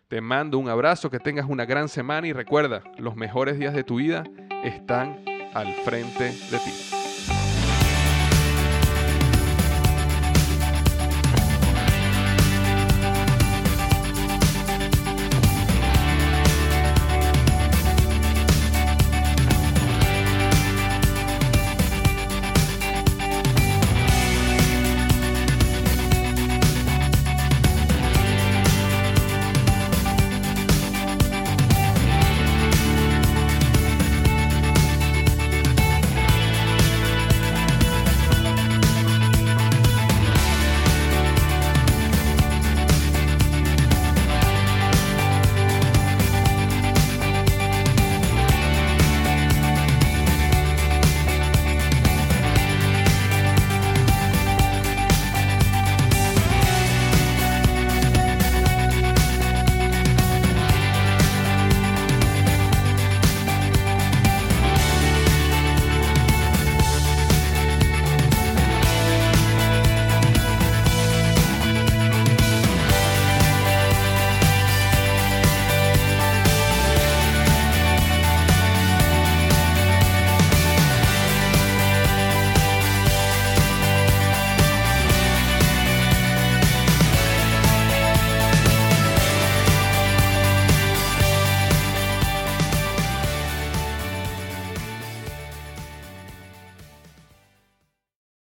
Te 0.08 0.20
mando 0.20 0.58
un 0.58 0.68
abrazo, 0.68 1.10
que 1.10 1.20
tengas 1.20 1.46
una 1.48 1.66
gran 1.66 1.88
semana 1.88 2.28
y 2.28 2.34
recuerda, 2.34 2.84
los 2.98 3.16
mejores 3.16 3.58
días 3.58 3.74
de 3.74 3.84
tu 3.84 3.96
vida 3.96 4.24
están 4.64 5.24
al 5.54 5.74
frente 5.86 6.26
de 6.26 6.60
ti. 6.60 7.01